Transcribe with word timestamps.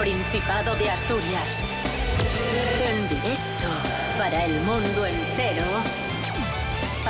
Principado 0.00 0.74
de 0.76 0.88
Asturias. 0.88 1.62
En 2.88 3.06
directo 3.06 3.68
para 4.16 4.46
el 4.46 4.58
mundo 4.62 5.04
entero. 5.04 5.62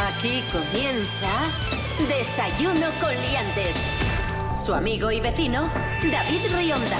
Aquí 0.09 0.43
comienza 0.51 2.09
Desayuno 2.09 2.89
con 3.01 3.11
Liantes. 3.11 3.77
Su 4.59 4.75
amigo 4.75 5.13
y 5.13 5.21
vecino, 5.21 5.71
David 6.11 6.41
Rionda. 6.53 6.99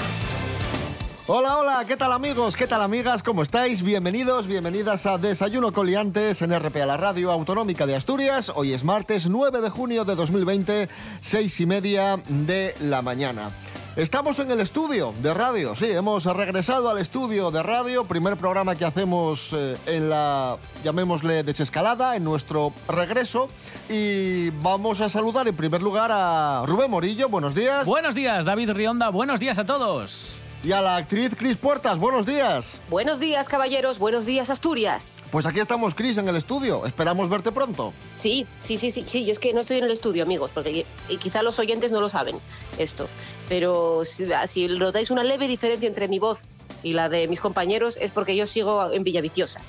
Hola, 1.27 1.59
hola, 1.59 1.85
¿qué 1.85 1.97
tal 1.97 2.13
amigos? 2.13 2.55
¿Qué 2.55 2.69
tal 2.69 2.83
amigas? 2.83 3.25
¿Cómo 3.25 3.43
estáis? 3.43 3.83
Bienvenidos, 3.83 4.47
bienvenidas 4.47 5.07
a 5.07 5.19
Desayuno 5.19 5.73
Coliantes 5.73 6.41
en 6.43 6.57
RP 6.57 6.83
a 6.83 6.87
la 6.87 6.99
Radio 6.99 7.33
Autonómica 7.33 7.85
de 7.87 7.97
Asturias. 7.97 8.53
Hoy 8.55 8.75
es 8.75 8.85
martes 8.85 9.29
9 9.29 9.61
de 9.61 9.71
junio 9.71 10.05
de 10.05 10.15
2020, 10.15 10.89
seis 11.21 11.59
y 11.61 11.67
media 11.67 12.21
de 12.29 12.77
la 12.81 13.03
mañana. 13.03 13.51
Estamos 13.97 14.39
en 14.39 14.49
el 14.53 14.61
estudio 14.61 15.13
de 15.21 15.35
radio, 15.35 15.75
sí, 15.75 15.87
hemos 15.91 16.25
regresado 16.25 16.89
al 16.91 16.99
estudio 16.99 17.51
de 17.51 17.61
radio, 17.61 18.05
primer 18.05 18.37
programa 18.37 18.77
que 18.77 18.85
hacemos 18.85 19.53
eh, 19.53 19.77
en 19.87 20.09
la, 20.09 20.59
llamémosle, 20.85 21.43
desescalada, 21.43 22.15
en 22.15 22.23
nuestro 22.23 22.73
regreso. 22.87 23.49
Y 23.89 24.51
vamos 24.63 25.01
a 25.01 25.09
saludar 25.09 25.49
en 25.49 25.57
primer 25.57 25.83
lugar 25.83 26.11
a 26.13 26.63
Rubén 26.67 26.89
Morillo, 26.89 27.29
buenos 27.29 27.53
días. 27.53 27.85
Buenos 27.85 28.15
días, 28.15 28.45
David 28.45 28.71
Rionda, 28.71 29.09
buenos 29.09 29.41
días 29.41 29.59
a 29.59 29.67
todos. 29.67 30.40
Y 30.63 30.73
a 30.73 30.83
la 30.83 30.97
actriz 30.97 31.35
Cris 31.37 31.57
Puertas, 31.57 31.99
buenos 31.99 32.27
días. 32.27 32.77
Buenos 32.91 33.19
días, 33.19 33.49
caballeros, 33.49 33.99
buenos 33.99 34.27
días, 34.27 34.51
Asturias. 34.51 35.23
Pues 35.31 35.47
aquí 35.47 35.59
estamos, 35.59 35.95
Cris, 35.95 36.19
en 36.19 36.29
el 36.29 36.37
estudio. 36.37 36.85
Esperamos 36.85 37.31
verte 37.31 37.51
pronto. 37.51 37.95
Sí, 38.15 38.47
sí, 38.59 38.77
sí, 38.77 38.91
sí, 38.91 39.05
sí. 39.07 39.25
Yo 39.25 39.33
es 39.33 39.39
que 39.39 39.55
no 39.55 39.61
estoy 39.61 39.79
en 39.79 39.85
el 39.85 39.91
estudio, 39.91 40.23
amigos, 40.23 40.51
porque 40.53 40.85
y 41.09 41.17
quizá 41.17 41.43
los 41.43 41.59
oyentes 41.59 41.93
no 41.93 42.01
lo 42.03 42.11
saben 42.11 42.37
esto. 42.77 43.09
Pero 43.49 44.05
si, 44.05 44.27
si 44.49 44.69
notáis 44.69 45.11
una 45.11 45.25
leve 45.25 45.49
diferencia 45.49 45.89
entre 45.89 46.09
mi 46.09 46.19
voz 46.19 46.41
y 46.83 46.93
la 46.93 47.09
de 47.09 47.27
mis 47.27 47.41
compañeros 47.41 47.97
es 47.97 48.11
porque 48.11 48.37
yo 48.37 48.47
sigo 48.47 48.93
en 48.93 49.03
Villaviciosa. 49.03 49.63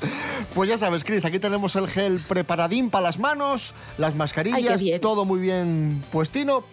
Pues 0.54 0.70
ya 0.70 0.78
sabes, 0.78 1.06
Cris, 1.06 1.24
aquí 1.24 1.40
tenemos 1.40 1.76
el 1.78 1.88
gel 1.88 2.20
preparadín 2.20 2.90
para 2.90 3.04
las 3.04 3.18
manos, 3.18 3.74
las 3.98 4.16
mascarillas, 4.16 4.82
todo 5.02 5.24
muy 5.24 5.40
bien 5.40 6.04
puestino, 6.12 6.66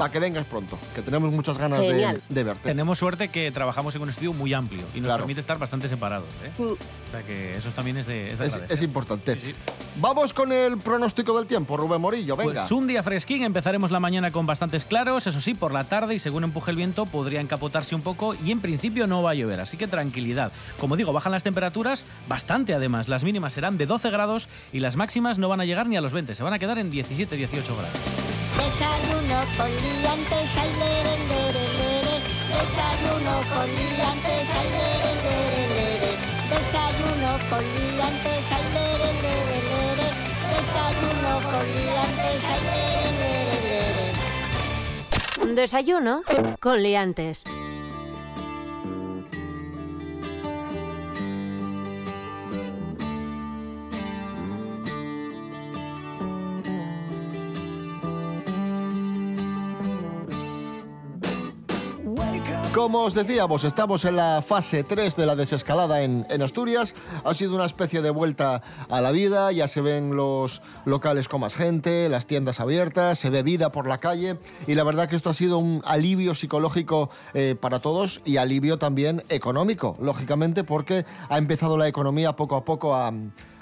para 0.00 0.12
que 0.12 0.18
vengas 0.18 0.46
pronto, 0.46 0.78
que 0.94 1.02
tenemos 1.02 1.30
muchas 1.30 1.58
ganas 1.58 1.78
de, 1.78 2.18
de, 2.26 2.42
verte. 2.42 2.70
Tenemos 2.70 2.98
suerte 2.98 3.28
que 3.28 3.52
trabajamos 3.52 3.94
en 3.94 4.00
un 4.00 4.08
estudio 4.08 4.32
muy 4.32 4.54
amplio 4.54 4.80
y 4.94 5.00
nos 5.02 5.14
permite 5.14 5.40
estar 5.40 5.58
bastante 5.58 5.88
separados. 5.88 6.30
¿eh? 6.42 6.50
Mm. 6.56 6.62
O 6.62 7.10
sea 7.10 7.22
que 7.22 7.54
eso 7.54 7.70
también 7.72 7.98
es 7.98 8.06
de, 8.06 8.32
es, 8.70 8.80
importante. 8.80 9.36
Vamos 9.96 10.32
con 10.32 10.52
el 10.52 10.78
pronóstico 10.78 11.36
del 11.36 11.46
tiempo, 11.46 11.76
Rubén 11.76 12.00
Morillo, 12.00 12.34
venga. 12.34 12.62
Pues 12.62 12.72
un 12.72 12.86
día 12.86 13.02
fresquín, 13.02 13.42
empezaremos 13.42 13.90
la 13.90 14.00
mañana 14.00 14.30
con 14.30 14.46
bastantes 14.46 14.86
claros, 14.86 15.26
eso 15.26 15.38
sí, 15.42 15.52
por 15.52 15.70
la 15.70 15.84
tarde 15.84 16.14
y 16.14 16.18
según 16.18 16.44
empuje 16.44 16.70
el 16.70 16.78
viento 16.78 17.04
podría 17.04 17.42
encapotarse 17.42 17.94
un 17.94 18.00
poco 18.00 18.34
y 18.42 18.52
en 18.52 18.60
principio 18.60 19.06
no 19.06 19.22
va 19.22 19.32
a 19.32 19.34
llover, 19.34 19.60
así 19.60 19.76
que 19.76 19.86
tranquilidad. 19.86 20.50
Como 20.78 20.96
digo, 20.96 21.12
bajan 21.12 21.32
las 21.32 21.42
temperaturas 21.42 22.06
bastante 22.26 22.72
además, 22.72 23.08
las 23.08 23.22
mínimas 23.22 23.52
serán 23.52 23.76
de 23.76 23.84
12 23.84 24.08
grados 24.08 24.48
y 24.72 24.80
las 24.80 24.96
máximas 24.96 25.36
no 25.36 25.50
van 25.50 25.60
a 25.60 25.66
llegar 25.66 25.88
ni 25.88 25.98
a 25.98 26.00
los 26.00 26.14
20, 26.14 26.34
se 26.34 26.42
van 26.42 26.54
a 26.54 26.58
quedar 26.58 26.78
en 26.78 26.90
17-18 26.90 27.28
grados. 27.76 28.29
Desayuno 28.80 29.38
con 29.58 29.68
liantes, 29.68 30.56
ay, 30.56 30.72
lere, 30.80 31.14
lere, 31.28 31.64
lere. 31.76 32.16
Desayuno 32.48 33.34
con 33.52 33.68
liantes, 33.76 34.48
ay, 34.56 34.68
lere, 34.72 35.12
lere, 35.20 35.62
lere. 35.68 36.12
Desayuno 36.48 37.30
con 37.50 37.60
liantes, 37.60 38.46
ay, 38.56 38.64
lere, 38.72 39.10
lere. 39.20 40.08
Desayuno 40.56 41.32
con 41.50 41.64
liantes, 41.76 42.42
ay, 42.48 42.62
lere. 45.44 45.54
Desayuno 45.54 46.22
con 46.58 46.76
liantes. 46.82 47.36
Como 62.80 63.02
os 63.02 63.12
decíamos, 63.12 63.64
estamos 63.64 64.06
en 64.06 64.16
la 64.16 64.40
fase 64.40 64.84
3 64.84 65.14
de 65.14 65.26
la 65.26 65.36
desescalada 65.36 66.02
en, 66.02 66.24
Asturias. 66.42 66.94
Ha 67.24 67.34
sido 67.34 67.54
una 67.54 67.66
especie 67.66 68.00
de 68.00 68.08
vuelta 68.08 68.62
a 68.88 69.02
la 69.02 69.10
vida. 69.10 69.52
Ya 69.52 69.68
se 69.68 69.82
ven 69.82 70.16
los 70.16 70.62
locales 70.86 71.28
con 71.28 71.42
más 71.42 71.54
gente, 71.54 72.08
las 72.08 72.26
tiendas 72.26 72.58
abiertas, 72.58 73.18
se 73.18 73.28
ve 73.28 73.42
vida 73.42 73.70
por 73.70 73.86
la 73.86 73.98
calle. 73.98 74.38
Y 74.66 74.76
la 74.76 74.84
verdad 74.84 75.10
que 75.10 75.16
esto 75.16 75.28
ha 75.28 75.34
sido 75.34 75.58
un 75.58 75.82
alivio 75.84 76.34
psicológico 76.34 77.10
eh, 77.34 77.54
para 77.60 77.80
todos 77.80 78.22
y 78.24 78.38
alivio 78.38 78.78
también 78.78 79.24
económico, 79.28 79.98
lógicamente, 80.00 80.64
porque 80.64 81.04
ha 81.28 81.36
empezado 81.36 81.76
la 81.76 81.86
economía 81.86 82.34
poco 82.34 82.56
a 82.56 82.64
poco 82.64 82.96
a 82.96 83.12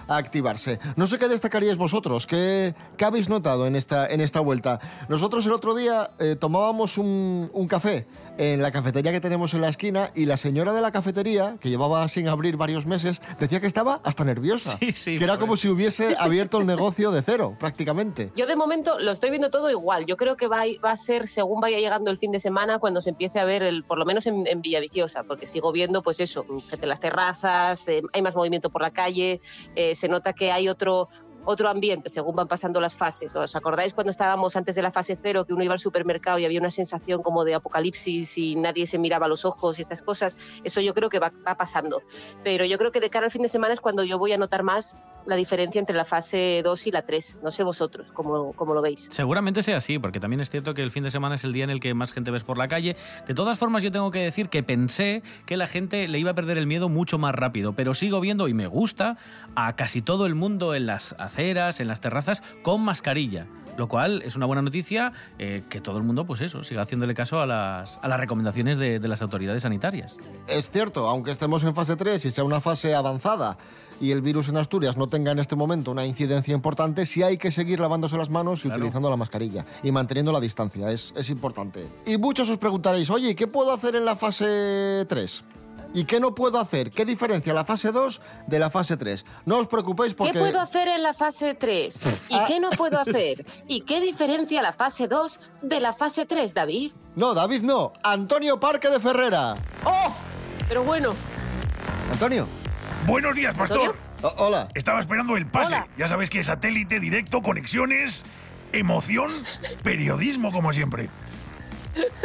activarse. 0.08 0.78
No 0.96 1.06
sé 1.06 1.18
qué 1.18 1.28
destacaríais 1.28 1.76
vosotros, 1.76 2.26
qué, 2.26 2.74
qué 2.96 3.04
habéis 3.04 3.28
notado 3.28 3.66
en 3.66 3.76
esta, 3.76 4.06
en 4.06 4.20
esta 4.20 4.40
vuelta. 4.40 4.80
Nosotros 5.08 5.46
el 5.46 5.52
otro 5.52 5.74
día 5.74 6.10
eh, 6.18 6.36
tomábamos 6.36 6.98
un, 6.98 7.50
un 7.52 7.68
café 7.68 8.06
en 8.38 8.62
la 8.62 8.70
cafetería 8.70 9.12
que 9.12 9.20
tenemos 9.20 9.52
en 9.54 9.60
la 9.60 9.68
esquina 9.68 10.12
y 10.14 10.26
la 10.26 10.36
señora 10.36 10.72
de 10.72 10.80
la 10.80 10.92
cafetería, 10.92 11.56
que 11.60 11.68
llevaba 11.68 12.06
sin 12.08 12.28
abrir 12.28 12.56
varios 12.56 12.86
meses, 12.86 13.20
decía 13.38 13.60
que 13.60 13.66
estaba 13.66 14.00
hasta 14.04 14.24
nerviosa. 14.24 14.78
Sí, 14.78 14.92
sí, 14.92 15.18
que 15.18 15.24
era 15.24 15.38
como 15.38 15.56
si 15.56 15.68
hubiese 15.68 16.16
abierto 16.18 16.58
el 16.58 16.66
negocio 16.66 17.10
de 17.10 17.22
cero, 17.22 17.56
prácticamente. 17.58 18.32
Yo 18.36 18.46
de 18.46 18.56
momento 18.56 18.98
lo 18.98 19.10
estoy 19.10 19.30
viendo 19.30 19.50
todo 19.50 19.70
igual. 19.70 20.06
Yo 20.06 20.16
creo 20.16 20.36
que 20.36 20.46
va, 20.46 20.62
va 20.84 20.92
a 20.92 20.96
ser 20.96 21.26
según 21.26 21.60
vaya 21.60 21.78
llegando 21.78 22.10
el 22.10 22.18
fin 22.18 22.30
de 22.30 22.40
semana 22.40 22.78
cuando 22.78 23.00
se 23.00 23.10
empiece 23.10 23.40
a 23.40 23.44
ver, 23.44 23.62
el, 23.62 23.82
por 23.82 23.98
lo 23.98 24.04
menos 24.04 24.26
en, 24.26 24.46
en 24.46 24.62
Villaviciosa, 24.62 25.24
porque 25.24 25.46
sigo 25.46 25.72
viendo, 25.72 26.02
pues 26.02 26.20
eso, 26.20 26.46
gente 26.68 26.84
en 26.86 26.88
las 26.88 27.00
terrazas, 27.00 27.88
eh, 27.88 28.02
hay 28.12 28.22
más 28.22 28.36
movimiento 28.36 28.70
por 28.70 28.82
la 28.82 28.92
calle, 28.92 29.40
eh, 29.74 29.94
se 29.98 30.08
nota 30.08 30.32
que 30.32 30.52
hay 30.52 30.68
otro, 30.68 31.08
otro 31.44 31.68
ambiente 31.68 32.08
según 32.08 32.36
van 32.36 32.48
pasando 32.48 32.80
las 32.80 32.96
fases. 32.96 33.34
¿Os 33.34 33.56
acordáis 33.56 33.94
cuando 33.94 34.10
estábamos 34.10 34.56
antes 34.56 34.74
de 34.74 34.82
la 34.82 34.90
fase 34.90 35.18
cero 35.22 35.44
que 35.44 35.52
uno 35.52 35.64
iba 35.64 35.72
al 35.74 35.80
supermercado 35.80 36.38
y 36.38 36.44
había 36.44 36.60
una 36.60 36.70
sensación 36.70 37.22
como 37.22 37.44
de 37.44 37.54
apocalipsis 37.54 38.38
y 38.38 38.54
nadie 38.54 38.86
se 38.86 38.98
miraba 38.98 39.26
a 39.26 39.28
los 39.28 39.44
ojos 39.44 39.78
y 39.78 39.82
estas 39.82 40.02
cosas? 40.02 40.36
Eso 40.64 40.80
yo 40.80 40.94
creo 40.94 41.08
que 41.08 41.18
va, 41.18 41.32
va 41.46 41.56
pasando. 41.56 42.02
Pero 42.44 42.64
yo 42.64 42.78
creo 42.78 42.92
que 42.92 43.00
de 43.00 43.10
cara 43.10 43.26
al 43.26 43.32
fin 43.32 43.42
de 43.42 43.48
semana 43.48 43.74
es 43.74 43.80
cuando 43.80 44.04
yo 44.04 44.18
voy 44.18 44.32
a 44.32 44.38
notar 44.38 44.62
más 44.62 44.96
la 45.28 45.36
diferencia 45.36 45.78
entre 45.78 45.94
la 45.94 46.06
fase 46.06 46.62
2 46.64 46.86
y 46.86 46.90
la 46.90 47.02
3. 47.02 47.40
No 47.42 47.52
sé 47.52 47.62
vosotros 47.62 48.06
cómo, 48.14 48.54
cómo, 48.54 48.72
lo 48.72 48.80
veis. 48.80 49.08
Seguramente 49.12 49.62
sea 49.62 49.76
así, 49.76 49.98
porque 49.98 50.20
también 50.20 50.40
es 50.40 50.48
cierto 50.48 50.72
que 50.72 50.82
el 50.82 50.90
fin 50.90 51.04
de 51.04 51.10
semana 51.10 51.34
es 51.34 51.44
el 51.44 51.52
día 51.52 51.64
en 51.64 51.70
el 51.70 51.80
que 51.80 51.92
más 51.92 52.12
gente 52.12 52.30
ves 52.30 52.44
por 52.44 52.56
la 52.56 52.66
calle. 52.66 52.96
De 53.26 53.34
todas 53.34 53.58
formas, 53.58 53.82
yo 53.82 53.92
tengo 53.92 54.10
que 54.10 54.20
decir 54.20 54.48
que 54.48 54.62
pensé 54.62 55.22
que 55.44 55.58
la 55.58 55.66
gente 55.66 56.08
le 56.08 56.18
iba 56.18 56.30
a 56.30 56.34
perder 56.34 56.56
el 56.56 56.66
miedo 56.66 56.88
mucho 56.88 57.18
más 57.18 57.34
rápido, 57.34 57.74
pero 57.74 57.92
sigo 57.92 58.20
viendo 58.20 58.48
y 58.48 58.54
me 58.54 58.66
gusta 58.66 59.18
a 59.54 59.76
casi 59.76 60.00
todo 60.00 60.24
el 60.24 60.34
mundo 60.34 60.74
en 60.74 60.86
las 60.86 61.12
aceras, 61.18 61.80
en 61.80 61.88
las 61.88 62.00
terrazas, 62.00 62.42
con 62.62 62.80
mascarilla 62.80 63.46
lo 63.76 63.86
cual 63.86 64.22
es 64.24 64.34
una 64.34 64.44
buena 64.44 64.60
noticia 64.60 65.12
eh, 65.38 65.62
que 65.70 65.80
todo 65.80 65.98
el 65.98 66.02
mundo, 66.02 66.26
pues 66.26 66.40
eso, 66.40 66.64
siga 66.64 66.82
haciéndole 66.82 67.14
caso 67.14 67.40
a 67.40 67.46
las, 67.46 68.00
a 68.02 68.08
las 68.08 68.18
recomendaciones 68.18 68.76
de, 68.76 68.98
de, 68.98 69.06
las 69.06 69.22
autoridades 69.22 69.62
sanitarias. 69.62 70.16
Es 70.48 70.68
cierto, 70.68 71.06
aunque 71.06 71.30
estemos 71.30 71.62
en 71.62 71.76
fase 71.76 71.94
3 71.94 72.24
y 72.24 72.30
sea 72.32 72.42
una 72.42 72.60
fase 72.60 72.96
avanzada 72.96 73.56
y 74.00 74.10
el 74.12 74.22
virus 74.22 74.48
en 74.48 74.56
Asturias 74.56 74.96
no 74.96 75.08
tenga 75.08 75.32
en 75.32 75.38
este 75.38 75.56
momento 75.56 75.90
una 75.90 76.06
incidencia 76.06 76.54
importante, 76.54 77.06
sí 77.06 77.22
hay 77.22 77.38
que 77.38 77.50
seguir 77.50 77.80
lavándose 77.80 78.16
las 78.16 78.30
manos 78.30 78.60
y 78.60 78.62
claro. 78.62 78.78
utilizando 78.78 79.10
la 79.10 79.16
mascarilla 79.16 79.66
y 79.82 79.92
manteniendo 79.92 80.32
la 80.32 80.40
distancia, 80.40 80.90
es, 80.90 81.12
es 81.16 81.30
importante. 81.30 81.86
Y 82.06 82.16
muchos 82.18 82.48
os 82.48 82.58
preguntaréis, 82.58 83.10
oye, 83.10 83.34
¿qué 83.34 83.46
puedo 83.46 83.72
hacer 83.72 83.96
en 83.96 84.04
la 84.04 84.16
fase 84.16 85.04
3? 85.08 85.44
¿Y 85.94 86.04
qué 86.04 86.20
no 86.20 86.34
puedo 86.34 86.58
hacer? 86.58 86.90
¿Qué 86.90 87.04
diferencia 87.04 87.54
la 87.54 87.64
fase 87.64 87.92
2 87.92 88.20
de 88.46 88.58
la 88.58 88.70
fase 88.70 88.96
3? 88.96 89.24
No 89.46 89.58
os 89.58 89.68
preocupéis 89.68 90.14
porque... 90.14 90.32
¿Qué 90.32 90.38
puedo 90.38 90.60
hacer 90.60 90.86
en 90.88 91.02
la 91.02 91.14
fase 91.14 91.54
3? 91.54 92.02
¿Y 92.28 92.34
ah. 92.34 92.44
qué 92.46 92.60
no 92.60 92.70
puedo 92.70 93.00
hacer? 93.00 93.44
¿Y 93.66 93.80
qué 93.80 94.00
diferencia 94.00 94.60
la 94.60 94.72
fase 94.72 95.08
2 95.08 95.40
de 95.62 95.80
la 95.80 95.92
fase 95.92 96.26
3, 96.26 96.52
David? 96.52 96.92
No, 97.16 97.34
David 97.34 97.62
no. 97.62 97.92
Antonio 98.02 98.60
Parque 98.60 98.90
de 98.90 99.00
Ferrera. 99.00 99.54
¡Oh! 99.84 100.12
Pero 100.68 100.84
bueno. 100.84 101.14
Antonio. 102.12 102.46
Buenos 103.08 103.34
días, 103.34 103.54
pastor. 103.54 103.96
Hola. 104.36 104.68
Estaba 104.74 105.00
esperando 105.00 105.38
el 105.38 105.46
pase. 105.46 105.74
Hola. 105.74 105.88
Ya 105.96 106.08
sabéis 106.08 106.28
que 106.28 106.40
es 106.40 106.46
satélite, 106.46 107.00
directo, 107.00 107.40
conexiones, 107.40 108.26
emoción, 108.70 109.32
periodismo, 109.82 110.52
como 110.52 110.74
siempre. 110.74 111.08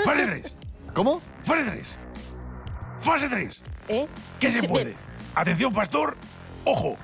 Fase 0.03 0.25
3. 0.25 0.53
¿Cómo? 0.93 1.21
Fase 1.41 1.71
3. 1.71 1.99
Fase 2.99 3.29
3. 3.29 3.63
¿Eh? 3.87 4.07
¿Qué 4.41 4.51
se 4.51 4.67
puede? 4.67 4.97
Atención, 5.35 5.71
pastor. 5.71 6.17
Ojo. 6.65 6.97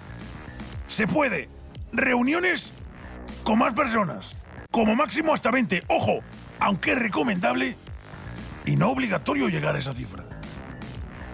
Se 0.87 1.07
puede. 1.07 1.47
Reuniones 1.93 2.73
con 3.43 3.59
más 3.59 3.73
personas. 3.73 4.35
Como 4.71 4.93
máximo 4.93 5.33
hasta 5.33 5.51
20. 5.51 5.83
Ojo. 5.87 6.19
Aunque 6.59 6.91
es 6.91 6.99
recomendable 6.99 7.77
y 8.65 8.75
no 8.75 8.89
obligatorio 8.89 9.47
llegar 9.47 9.73
a 9.73 9.79
esa 9.79 9.93
cifra. 9.93 10.25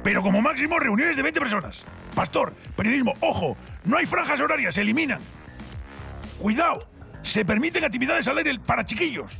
Pero 0.03 0.21
como 0.21 0.44
máximo 0.44 0.77
reuniones 0.77 1.18
de 1.18 1.24
20 1.24 1.39
personas. 1.39 1.83
Pastor, 2.16 2.54
periodismo, 2.76 3.14
ojo, 3.20 3.58
no 3.84 3.98
hay 3.98 4.06
franjas 4.06 4.40
horarias, 4.42 4.76
se 4.76 4.82
eliminan. 4.82 5.20
Cuidado, 6.40 6.88
se 7.22 7.46
permiten 7.46 7.84
actividades 7.84 8.28
al 8.28 8.38
aire 8.38 8.58
para 8.66 8.86
chiquillos. 8.86 9.32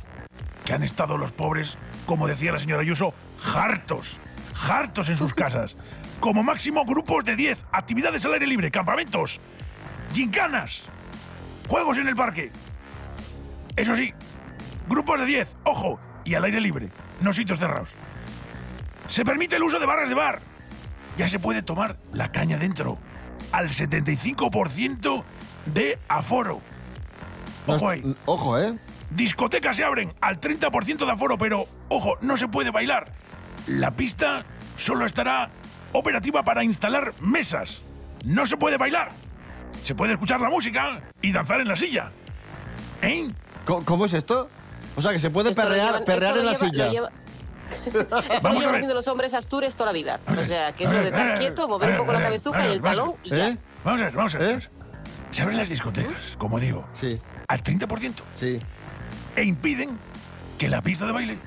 Que 0.64 0.74
han 0.74 0.82
estado 0.82 1.16
los 1.16 1.32
pobres, 1.32 1.78
como 2.04 2.28
decía 2.28 2.52
la 2.52 2.58
señora 2.58 2.82
Ayuso, 2.82 3.14
hartos 3.54 4.18
hartos 4.70 5.08
en 5.08 5.16
sus 5.16 5.34
casas. 5.34 5.76
Como 6.20 6.42
máximo 6.42 6.84
grupos 6.84 7.24
de 7.24 7.36
10, 7.36 7.66
actividades 7.72 8.24
al 8.24 8.34
aire 8.34 8.46
libre, 8.46 8.70
campamentos, 8.70 9.40
gincanas, 10.12 10.82
juegos 11.68 11.98
en 11.98 12.08
el 12.08 12.16
parque. 12.16 12.50
Eso 13.76 13.94
sí, 13.94 14.14
grupos 14.88 15.20
de 15.20 15.26
10, 15.26 15.56
ojo, 15.64 16.00
y 16.24 16.34
al 16.34 16.44
aire 16.44 16.60
libre, 16.60 16.90
no 17.20 17.32
sitios 17.32 17.58
cerrados. 17.58 17.90
Se 19.08 19.24
permite 19.24 19.56
el 19.56 19.62
uso 19.62 19.78
de 19.78 19.86
barras 19.86 20.08
de 20.08 20.14
bar. 20.14 20.40
Ya 21.16 21.28
se 21.28 21.38
puede 21.38 21.62
tomar 21.62 21.96
la 22.12 22.30
caña 22.30 22.58
dentro, 22.58 22.98
al 23.52 23.70
75% 23.70 25.24
de 25.66 25.98
aforo. 26.08 26.60
Ojo 27.66 27.88
ahí. 27.88 28.16
Ojo, 28.26 28.58
¿eh? 28.58 28.78
Discotecas 29.10 29.76
se 29.76 29.84
abren 29.84 30.12
al 30.20 30.40
30% 30.40 31.04
de 31.06 31.10
aforo, 31.10 31.38
pero 31.38 31.66
ojo, 31.88 32.18
no 32.20 32.36
se 32.36 32.48
puede 32.48 32.70
bailar. 32.70 33.12
La 33.66 33.92
pista 33.92 34.44
solo 34.76 35.06
estará 35.06 35.50
operativa 35.92 36.42
para 36.44 36.62
instalar 36.64 37.12
mesas. 37.20 37.82
No 38.24 38.46
se 38.46 38.56
puede 38.56 38.76
bailar. 38.76 39.10
Se 39.84 39.94
puede 39.94 40.12
escuchar 40.14 40.40
la 40.40 40.50
música 40.50 41.00
y 41.22 41.32
danzar 41.32 41.60
en 41.60 41.68
la 41.68 41.76
silla. 41.76 42.10
¿Eh? 43.02 43.28
¿Cómo, 43.64 43.84
cómo 43.84 44.06
es 44.06 44.12
esto? 44.12 44.48
O 44.96 45.02
sea, 45.02 45.12
que 45.12 45.18
se 45.18 45.30
puede 45.30 45.50
Esto 45.50 45.62
lo 45.62 45.68
perrear, 45.68 45.88
llevan- 45.94 46.04
perrear 46.04 46.36
esto 46.36 46.40
en 46.40 46.46
lo 46.46 46.52
la 46.52 46.58
lleva- 46.58 47.08
silla. 47.08 47.12
Esto 47.86 48.50
llevan 48.50 48.74
haciendo 48.74 48.94
los 48.94 49.08
hombres 49.08 49.34
astures 49.34 49.74
toda 49.76 49.86
la 49.86 49.92
vida. 49.92 50.20
O 50.26 50.44
sea, 50.44 50.72
que 50.72 50.84
es 50.84 50.90
lo 50.90 50.98
de 50.98 51.06
estar 51.06 51.38
quieto, 51.38 51.68
mover 51.68 51.90
un 51.90 51.96
poco 51.96 52.12
la 52.12 52.22
cabezuca 52.22 52.68
y 52.68 52.72
el 52.72 52.80
talón 52.80 53.14
y 53.24 53.30
ya. 53.30 53.48
¿Eh? 53.48 53.58
Vamos 53.84 54.00
a 54.00 54.04
ver, 54.04 54.14
vamos 54.14 54.34
a 54.34 54.38
ver. 54.38 54.58
¿Eh? 54.58 54.68
Se 55.30 55.42
abren 55.42 55.58
las 55.58 55.68
discotecas, 55.68 56.34
como 56.38 56.58
digo, 56.58 56.86
Sí, 56.92 57.20
al 57.48 57.62
30% 57.62 58.14
sí. 58.34 58.58
e 59.34 59.42
impiden 59.42 59.98
que 60.56 60.68
la 60.68 60.80
pista 60.82 61.04
de 61.04 61.12
baile 61.12 61.38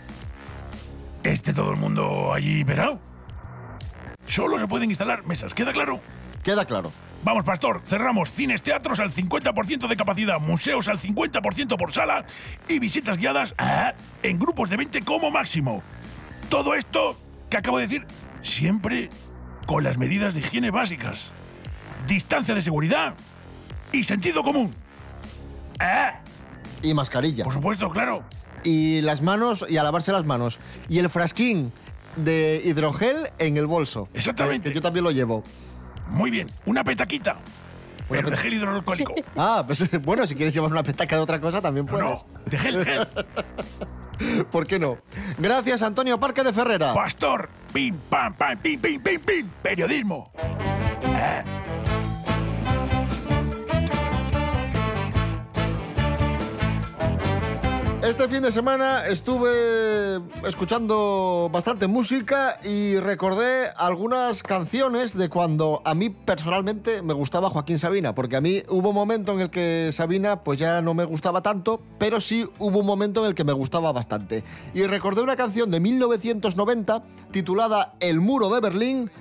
esté 1.24 1.54
todo 1.54 1.72
el 1.72 1.78
mundo 1.78 2.34
allí 2.34 2.64
pegado. 2.64 3.00
Solo 4.28 4.60
se 4.60 4.68
pueden 4.68 4.90
instalar 4.90 5.26
mesas, 5.26 5.54
¿queda 5.54 5.74
claro? 5.74 6.00
Queda 6.44 6.66
claro. 6.66 6.92
Vamos, 7.24 7.44
Pastor, 7.44 7.82
cerramos 7.84 8.32
cines, 8.32 8.62
teatros 8.62 9.00
al 9.00 9.12
50% 9.12 9.88
de 9.88 9.98
capacidad, 9.98 10.40
museos 10.40 10.88
al 10.88 11.00
50% 11.00 11.78
por 11.78 11.92
sala 11.92 12.24
y 12.70 12.80
visitas 12.80 13.18
guiadas 13.18 13.56
ah, 13.58 13.94
en 14.24 14.40
grupos 14.40 14.70
de 14.70 14.78
20 14.78 15.02
como 15.02 15.30
máximo. 15.30 15.84
Todo 16.50 16.74
esto 16.76 17.18
que 17.50 17.58
acabo 17.58 17.78
de 17.78 17.84
decir, 17.88 18.06
siempre 18.42 19.10
con 19.66 19.84
las 19.84 19.98
medidas 19.98 20.34
de 20.34 20.40
higiene 20.42 20.72
básicas. 20.72 21.28
Distancia 22.08 22.56
de 22.56 22.62
seguridad 22.62 23.14
y 23.92 24.04
sentido 24.04 24.44
común. 24.44 24.74
Ah, 25.80 26.20
Y 26.82 26.94
mascarilla. 26.94 27.44
por 27.44 27.54
supuesto, 27.54 27.90
claro. 27.90 28.24
Y 28.64 29.02
las 29.02 29.22
manos, 29.22 29.66
y 29.70 29.78
a 29.78 29.84
lavarse 29.84 30.12
las 30.12 30.26
manos. 30.26 30.60
Y 30.90 31.00
el 31.00 31.10
frasquín 31.10 31.72
de 32.16 32.62
hidrogel 32.66 33.30
en 33.38 33.58
el 33.58 33.68
bolso. 33.68 34.10
Exactamente. 34.14 34.70
Que, 34.70 34.76
yo 34.76 34.82
también 34.82 35.04
lo 35.04 35.12
llevo. 35.12 35.44
Muy 36.08 36.32
bien, 36.32 36.52
una 36.66 36.84
petaquita. 36.84 37.38
Pero 38.10 38.32
de 38.32 38.38
gel 38.38 38.54
hidroalcohólico. 38.56 39.14
Ah, 39.38 39.64
pues 39.66 39.86
bueno, 40.04 40.26
si 40.26 40.34
quieres 40.36 40.54
llevar 40.54 40.72
una 40.72 40.82
petaca 40.84 41.16
de 41.16 41.22
otra 41.22 41.40
cosa 41.40 41.62
también 41.62 41.86
No, 41.86 41.92
puedes. 41.92 42.26
no, 42.26 42.40
de 42.50 42.58
gel, 42.58 42.84
gel. 42.84 43.08
¿Por 44.52 44.68
qué 44.68 44.80
no? 44.80 44.98
Gracias, 45.38 45.82
Antonio 45.82 46.20
Parque 46.20 46.44
de 46.44 46.54
Ferrera. 46.54 46.94
Pastor, 46.94 47.50
pim, 47.74 47.98
pam, 48.10 48.34
pam, 48.34 48.58
pim, 48.58 48.80
pim, 48.80 49.02
pim, 49.02 49.20
pim. 49.20 49.50
Periodismo. 49.62 50.32
Ah. 51.06 51.59
Este 58.10 58.28
fin 58.28 58.42
de 58.42 58.52
semana 58.52 59.04
estuve 59.06 60.20
escuchando 60.44 61.48
bastante 61.54 61.86
música 61.86 62.58
y 62.66 62.98
recordé 62.98 63.70
algunas 63.78 64.42
canciones 64.42 65.16
de 65.16 65.30
cuando 65.30 65.84
a 65.86 65.94
mí 65.94 66.10
personalmente 66.10 67.04
me 67.04 67.14
gustaba 67.14 67.52
Joaquín 67.52 67.78
Sabina, 67.78 68.16
porque 68.16 68.36
a 68.36 68.42
mí 68.42 68.64
hubo 68.68 68.90
un 68.90 68.96
momento 68.96 69.34
en 69.34 69.42
el 69.42 69.52
que 69.52 69.92
Sabina 69.94 70.44
pues 70.44 70.58
ya 70.58 70.82
no 70.82 70.96
me 70.96 71.06
gustaba 71.06 71.44
tanto, 71.44 71.84
pero 72.00 72.20
sí 72.20 72.50
hubo 72.58 72.80
un 72.80 72.88
momento 72.88 73.22
en 73.22 73.28
el 73.28 73.36
que 73.36 73.44
me 73.44 73.54
gustaba 73.54 73.92
bastante. 73.92 74.44
Y 74.74 74.88
recordé 74.88 75.22
una 75.22 75.36
canción 75.36 75.70
de 75.70 75.80
1990 75.80 77.04
titulada 77.30 77.94
El 78.00 78.22
muro 78.22 78.50
de 78.50 78.60
Berlín 78.60 79.12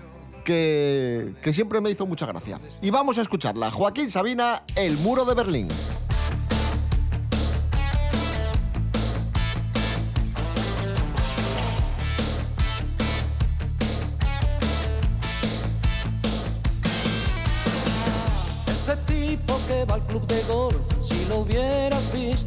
que, 0.45 1.35
que 1.43 1.53
siempre 1.53 1.83
me 1.83 1.91
hizo 1.91 2.07
mucha 2.07 2.25
gracia. 2.25 2.59
Y 2.81 2.89
vamos 2.89 3.19
a 3.19 3.21
escucharla. 3.21 3.71
Joaquín 3.71 4.11
Sabina, 4.11 4.63
El 4.77 4.97
muro 4.97 5.27
de 5.27 5.35
Berlín. 5.35 5.69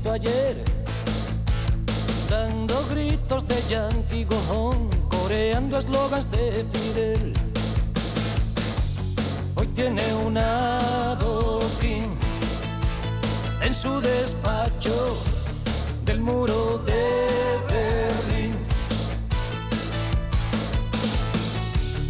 Visto 0.02 0.14
ayer, 0.14 0.56
dando 2.28 2.84
gritos 2.90 3.48
de 3.48 3.62
Yankee 3.68 4.24
Go 4.24 4.38
Home, 4.50 4.90
coreando 5.10 5.78
eslogans 5.78 6.30
de 6.32 6.66
Fidel. 6.72 7.34
Hoy 9.56 9.68
tiene 9.68 10.02
un 10.26 10.38
adoquín 10.38 12.18
en 13.62 13.74
su 13.74 14.02
despacho 14.02 15.18
del 16.06 16.20
muro 16.22 16.80
de 16.80 17.60
Berlín. 17.70 18.58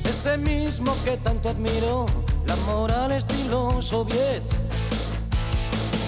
Ese 0.06 0.38
mismo 0.38 0.96
que 1.04 1.18
tanto 1.18 1.50
admiró 1.50 2.06
la 2.46 2.56
moral 2.68 3.12
estilo 3.12 3.82
soviet. 3.82 4.44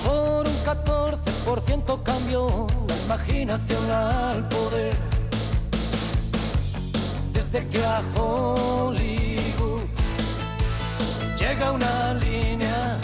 Por 0.05 0.47
un 0.47 0.57
14% 0.63 1.02
cambió 2.03 2.67
la 2.87 2.95
imaginación 3.05 3.91
al 3.91 4.47
poder. 4.49 4.95
Desde 7.33 7.67
que 7.67 7.83
a 7.83 8.01
Hollywood 8.15 9.83
llega 11.37 11.71
una 11.71 12.13
línea 12.15 12.97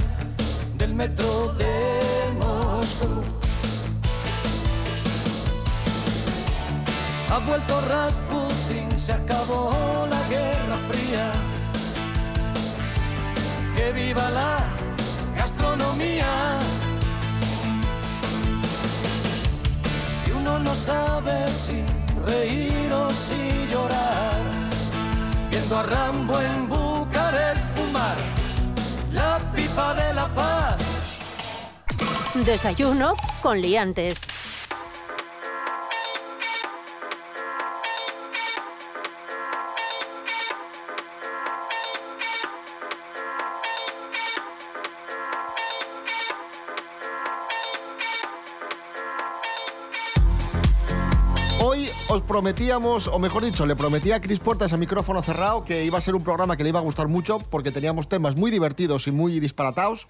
del 0.77 0.93
metro 0.93 1.53
de 1.55 2.33
Moscú. 2.39 3.21
Ha 7.31 7.39
vuelto 7.39 7.81
Rasputin, 7.81 8.99
se 8.99 9.13
acabó 9.13 10.07
la 10.09 10.21
Guerra 10.29 10.77
Fría. 10.89 11.31
Que 13.75 13.91
viva 13.91 14.29
la 14.31 14.57
gastronomía. 15.35 16.78
Uno 20.49 20.59
no 20.59 20.75
sabe 20.75 21.47
si 21.47 21.83
reír 22.25 22.91
o 22.91 23.09
si 23.11 23.67
llorar. 23.71 24.33
Viendo 25.49 25.77
a 25.77 25.83
Rambo 25.83 26.39
en 26.39 26.67
Bucarest 26.67 27.65
fumar 27.75 28.17
la 29.11 29.39
pipa 29.53 29.93
de 29.93 30.13
la 30.13 30.27
paz. 30.27 30.77
Desayuno 32.33 33.15
con 33.41 33.61
liantes. 33.61 34.21
Os 52.09 52.23
prometíamos, 52.23 53.07
o 53.07 53.19
mejor 53.19 53.45
dicho, 53.45 53.67
le 53.67 53.75
prometí 53.75 54.11
a 54.11 54.19
Cris 54.19 54.39
Puertas 54.39 54.73
a 54.73 54.77
micrófono 54.77 55.21
cerrado 55.21 55.63
que 55.63 55.85
iba 55.85 55.99
a 55.99 56.01
ser 56.01 56.15
un 56.15 56.23
programa 56.23 56.57
que 56.57 56.63
le 56.63 56.69
iba 56.69 56.79
a 56.79 56.81
gustar 56.81 57.07
mucho 57.07 57.37
porque 57.37 57.71
teníamos 57.71 58.09
temas 58.09 58.35
muy 58.35 58.49
divertidos 58.49 59.07
y 59.07 59.11
muy 59.11 59.39
disparatados, 59.39 60.07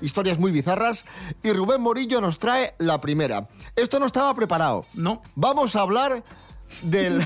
historias 0.00 0.38
muy 0.38 0.50
bizarras, 0.50 1.04
y 1.42 1.52
Rubén 1.52 1.82
Morillo 1.82 2.22
nos 2.22 2.38
trae 2.38 2.74
la 2.78 3.02
primera. 3.02 3.48
Esto 3.76 4.00
no 4.00 4.06
estaba 4.06 4.34
preparado. 4.34 4.86
No. 4.94 5.20
Vamos 5.34 5.76
a 5.76 5.82
hablar 5.82 6.24
del, 6.80 7.18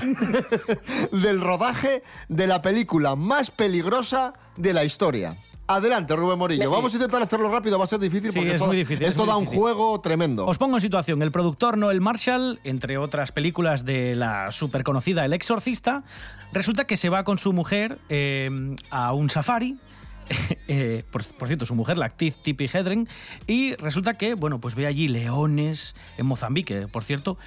del 1.13 1.39
rodaje 1.39 2.03
de 2.27 2.47
la 2.47 2.61
película 2.61 3.15
más 3.15 3.49
peligrosa 3.49 4.33
de 4.57 4.73
la 4.73 4.83
historia. 4.83 5.37
Adelante, 5.67 6.15
Rubén 6.15 6.39
Morillo. 6.39 6.63
Sí. 6.63 6.69
Vamos 6.69 6.93
a 6.93 6.95
intentar 6.95 7.21
hacerlo 7.21 7.51
rápido, 7.51 7.77
va 7.77 7.83
a 7.83 7.87
ser 7.87 7.99
difícil 7.99 8.31
Sí, 8.31 8.39
porque 8.39 8.49
es 8.49 8.55
esto, 8.55 8.67
muy 8.67 8.77
difícil, 8.77 9.03
es 9.03 9.09
esto 9.09 9.23
muy 9.23 9.29
da 9.29 9.37
un 9.37 9.45
juego 9.45 9.99
tremendo. 9.99 10.45
Os 10.45 10.57
pongo 10.57 10.77
en 10.77 10.81
situación. 10.81 11.21
El 11.21 11.31
productor 11.31 11.77
Noel 11.77 11.99
Marshall, 11.99 12.59
entre 12.63 12.97
otras 12.97 13.31
películas 13.33 13.83
de 13.83 14.15
la 14.15 14.51
súper 14.51 14.83
conocida 14.83 15.25
El 15.25 15.33
Exorcista, 15.33 16.03
resulta 16.53 16.85
que 16.85 16.95
se 16.95 17.09
va 17.09 17.23
con 17.23 17.37
su 17.37 17.51
mujer 17.51 17.97
eh, 18.09 18.49
a 18.89 19.11
un 19.13 19.29
safari 19.29 19.77
eh, 20.67 21.03
por, 21.11 21.23
por 21.35 21.47
cierto, 21.47 21.65
su 21.65 21.75
mujer, 21.75 21.97
la 21.97 22.05
actriz 22.07 22.35
Tippi 22.41 22.65
Hedren, 22.65 23.07
y 23.47 23.75
resulta 23.75 24.15
que, 24.15 24.33
bueno, 24.33 24.59
pues 24.59 24.75
ve 24.75 24.85
allí 24.87 25.07
leones 25.07 25.95
en 26.17 26.25
Mozambique, 26.25 26.87
por 26.87 27.03
cierto, 27.03 27.37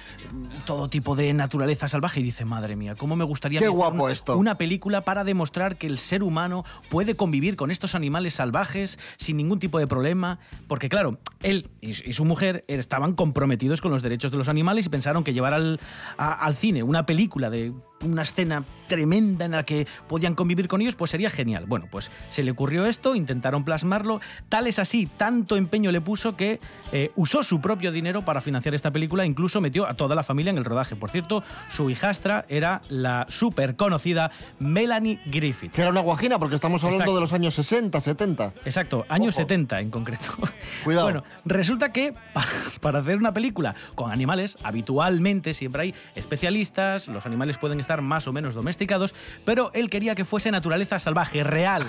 todo 0.65 0.89
tipo 0.89 1.15
de 1.15 1.33
naturaleza 1.33 1.87
salvaje 1.87 2.19
y 2.19 2.23
dice, 2.23 2.45
madre 2.45 2.75
mía, 2.75 2.95
cómo 2.95 3.15
me 3.15 3.23
gustaría 3.23 3.59
Qué 3.59 3.67
guapo 3.67 4.03
una, 4.03 4.11
esto. 4.11 4.37
una 4.37 4.57
película 4.57 5.01
para 5.01 5.23
demostrar 5.23 5.77
que 5.77 5.87
el 5.87 5.97
ser 5.97 6.23
humano 6.23 6.65
puede 6.89 7.15
convivir 7.15 7.55
con 7.55 7.71
estos 7.71 7.95
animales 7.95 8.33
salvajes 8.35 8.99
sin 9.17 9.37
ningún 9.37 9.59
tipo 9.59 9.79
de 9.79 9.87
problema, 9.87 10.39
porque 10.67 10.89
claro, 10.89 11.19
él 11.43 11.69
y, 11.81 11.89
y 11.89 12.13
su 12.13 12.25
mujer 12.25 12.65
estaban 12.67 13.13
comprometidos 13.13 13.81
con 13.81 13.91
los 13.91 14.01
derechos 14.01 14.31
de 14.31 14.37
los 14.37 14.49
animales 14.49 14.85
y 14.85 14.89
pensaron 14.89 15.23
que 15.23 15.33
llevar 15.33 15.53
al, 15.53 15.79
a- 16.17 16.33
al 16.33 16.55
cine 16.55 16.83
una 16.83 17.05
película 17.05 17.49
de 17.49 17.73
una 18.03 18.23
escena 18.23 18.63
tremenda 18.87 19.45
en 19.45 19.51
la 19.51 19.63
que 19.63 19.87
podían 20.09 20.35
convivir 20.35 20.67
con 20.67 20.81
ellos, 20.81 20.95
pues 20.95 21.11
sería 21.11 21.29
genial. 21.29 21.65
Bueno, 21.65 21.87
pues 21.89 22.11
se 22.27 22.43
le 22.43 22.51
ocurrió 22.51 22.85
esto, 22.85 23.15
intentaron 23.15 23.63
plasmarlo, 23.63 24.19
tal 24.49 24.67
es 24.67 24.79
así, 24.79 25.05
tanto 25.17 25.55
empeño 25.55 25.91
le 25.93 26.01
puso 26.01 26.35
que 26.35 26.59
eh, 26.91 27.11
usó 27.15 27.41
su 27.43 27.61
propio 27.61 27.91
dinero 27.93 28.25
para 28.25 28.41
financiar 28.41 28.75
esta 28.75 28.91
película, 28.91 29.25
incluso 29.25 29.61
metió 29.61 29.87
a 29.87 29.93
toda 29.93 30.13
la 30.15 30.23
familia 30.23 30.49
en 30.49 30.57
el 30.57 30.65
rodaje. 30.65 30.95
Por 30.97 31.09
cierto, 31.09 31.41
su 31.69 31.89
hijastra 31.89 32.45
era 32.49 32.81
la 32.89 33.25
súper 33.29 33.77
conocida 33.77 34.29
Melanie 34.59 35.21
Griffith. 35.25 35.71
Que 35.71 35.81
era 35.81 35.89
una 35.91 36.01
guajina, 36.01 36.37
porque 36.37 36.55
estamos 36.55 36.83
hablando 36.83 37.03
Exacto. 37.03 37.15
de 37.15 37.21
los 37.21 37.33
años 37.33 37.53
60, 37.53 37.99
70. 38.01 38.53
Exacto, 38.65 39.05
años 39.07 39.35
Ojo. 39.35 39.43
70 39.43 39.79
en 39.79 39.89
concreto. 39.89 40.25
Cuidado. 40.83 41.05
Bueno, 41.05 41.23
resulta 41.45 41.93
que 41.93 42.13
pa- 42.33 42.45
para 42.81 42.99
hacer 42.99 43.17
una 43.17 43.31
película 43.31 43.73
con 43.95 44.11
animales, 44.11 44.57
habitualmente 44.63 45.53
siempre 45.53 45.81
hay 45.83 45.95
especialistas, 46.15 47.07
los 47.07 47.25
animales 47.25 47.57
pueden 47.57 47.79
estar 47.79 47.90
más 47.99 48.29
o 48.29 48.31
menos 48.31 48.55
domesticados, 48.55 49.13
pero 49.43 49.71
él 49.73 49.89
quería 49.89 50.15
que 50.15 50.23
fuese 50.23 50.51
naturaleza 50.51 50.99
salvaje, 50.99 51.43
real. 51.43 51.83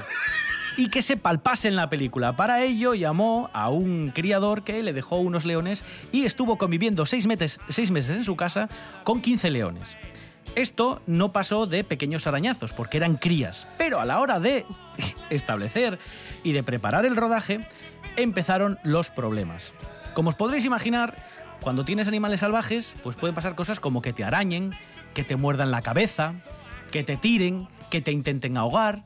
Y 0.76 0.88
que 0.88 1.02
se 1.02 1.16
palpase 1.16 1.68
en 1.68 1.76
la 1.76 1.88
película. 1.90 2.34
Para 2.34 2.62
ello 2.62 2.94
llamó 2.94 3.50
a 3.52 3.68
un 3.68 4.10
criador 4.12 4.64
que 4.64 4.82
le 4.82 4.94
dejó 4.94 5.18
unos 5.18 5.44
leones 5.44 5.84
y 6.10 6.24
estuvo 6.24 6.56
conviviendo 6.56 7.04
seis 7.06 7.26
meses, 7.26 7.60
seis 7.68 7.90
meses 7.90 8.16
en 8.16 8.24
su 8.24 8.36
casa 8.36 8.70
con 9.04 9.20
15 9.20 9.50
leones. 9.50 9.98
Esto 10.54 11.00
no 11.06 11.32
pasó 11.32 11.66
de 11.66 11.82
pequeños 11.82 12.26
arañazos, 12.26 12.72
porque 12.72 12.98
eran 12.98 13.16
crías, 13.16 13.68
pero 13.78 14.00
a 14.00 14.04
la 14.04 14.20
hora 14.20 14.38
de 14.38 14.66
establecer 15.30 15.98
y 16.42 16.52
de 16.52 16.62
preparar 16.62 17.06
el 17.06 17.16
rodaje, 17.16 17.66
empezaron 18.16 18.78
los 18.82 19.10
problemas. 19.10 19.72
Como 20.14 20.28
os 20.28 20.34
podréis 20.34 20.66
imaginar, 20.66 21.16
cuando 21.62 21.84
tienes 21.84 22.08
animales 22.08 22.40
salvajes, 22.40 22.94
pues 23.02 23.16
pueden 23.16 23.34
pasar 23.34 23.54
cosas 23.54 23.80
como 23.80 24.02
que 24.02 24.12
te 24.12 24.24
arañen, 24.24 24.74
que 25.14 25.24
te 25.24 25.36
muerdan 25.36 25.70
la 25.70 25.82
cabeza, 25.82 26.34
que 26.90 27.02
te 27.04 27.16
tiren, 27.16 27.68
que 27.90 28.00
te 28.00 28.12
intenten 28.12 28.56
ahogar, 28.56 29.04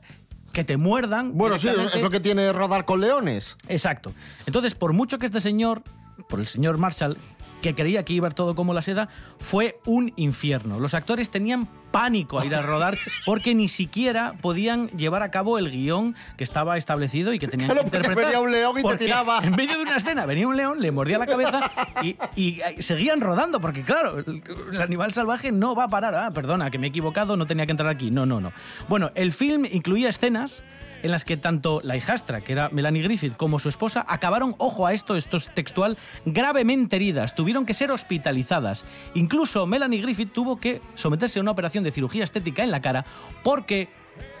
que 0.53 0.63
te 0.63 0.77
muerdan. 0.77 1.37
Bueno, 1.37 1.57
sí, 1.57 1.67
es 1.67 2.01
lo 2.01 2.09
que 2.09 2.19
tiene 2.19 2.51
rodar 2.53 2.85
con 2.85 3.01
leones. 3.01 3.57
Exacto. 3.67 4.13
Entonces, 4.45 4.75
por 4.75 4.93
mucho 4.93 5.19
que 5.19 5.25
este 5.25 5.41
señor, 5.41 5.83
por 6.29 6.39
el 6.39 6.47
señor 6.47 6.77
Marshall, 6.77 7.17
que 7.61 7.73
creía 7.75 8.03
que 8.03 8.13
iba 8.13 8.29
todo 8.29 8.55
como 8.55 8.73
la 8.73 8.81
seda, 8.81 9.09
fue 9.39 9.79
un 9.85 10.13
infierno. 10.15 10.79
Los 10.79 10.93
actores 10.93 11.29
tenían 11.31 11.67
pánico 11.91 12.39
a 12.39 12.45
ir 12.45 12.53
a 12.53 12.61
rodar 12.61 12.97
porque 13.25 13.55
ni 13.55 13.69
siquiera 13.69 14.33
podían 14.41 14.89
llevar 14.89 15.23
a 15.23 15.31
cabo 15.31 15.57
el 15.57 15.71
guion 15.71 16.15
que 16.37 16.43
estaba 16.43 16.77
establecido 16.77 17.33
y 17.33 17.39
que 17.39 17.47
tenían 17.47 17.69
Claro, 17.69 17.81
que 17.81 17.87
interpretar. 17.97 18.25
venía 18.25 18.39
un 18.41 18.51
león 18.51 18.77
y 18.77 18.83
te 18.83 18.97
tiraba. 18.97 19.39
En 19.43 19.55
medio 19.55 19.77
de 19.77 19.83
una 19.83 19.95
escena 19.95 20.25
venía 20.25 20.47
un 20.47 20.55
león, 20.57 20.81
le 20.81 20.91
mordía 20.91 21.17
la 21.17 21.25
cabeza 21.25 21.59
y, 22.03 22.15
y, 22.35 22.59
seguían 22.79 23.21
rodando 23.21 23.59
porque, 23.59 23.81
claro, 23.81 24.19
el, 24.19 24.43
el 24.73 24.81
animal 24.81 25.11
salvaje 25.13 25.51
no 25.51 25.73
va 25.75 25.85
a 25.85 25.87
parar. 25.89 26.13
Ah, 26.13 26.31
perdona, 26.31 26.69
que 26.69 26.77
me 26.77 26.87
he 26.87 26.89
equivocado, 26.89 27.37
no 27.37 27.47
tenía 27.47 27.65
que 27.65 27.71
entrar 27.71 27.89
aquí. 27.89 28.11
No, 28.11 28.25
no, 28.25 28.39
no. 28.39 28.51
Bueno, 28.87 29.09
el 29.15 29.31
film 29.31 29.65
incluía 29.71 30.09
escenas 30.09 30.63
en 31.03 31.11
las 31.11 31.25
que 31.25 31.37
tanto 31.37 31.81
la 31.83 31.97
hijastra, 31.97 32.41
que 32.41 32.53
era 32.53 32.69
Melanie 32.69 33.03
Griffith, 33.03 33.35
como 33.35 33.59
su 33.59 33.69
esposa 33.69 34.05
acabaron, 34.07 34.55
ojo 34.57 34.85
a 34.85 34.93
esto, 34.93 35.15
esto 35.15 35.37
es 35.37 35.53
textual, 35.53 35.97
gravemente 36.25 36.95
heridas, 36.95 37.35
tuvieron 37.35 37.65
que 37.65 37.73
ser 37.73 37.91
hospitalizadas. 37.91 38.85
Incluso 39.13 39.65
Melanie 39.65 40.01
Griffith 40.01 40.33
tuvo 40.33 40.59
que 40.59 40.81
someterse 40.95 41.39
a 41.39 41.41
una 41.41 41.51
operación 41.51 41.83
de 41.83 41.91
cirugía 41.91 42.23
estética 42.23 42.63
en 42.63 42.71
la 42.71 42.81
cara 42.81 43.05
porque 43.43 43.89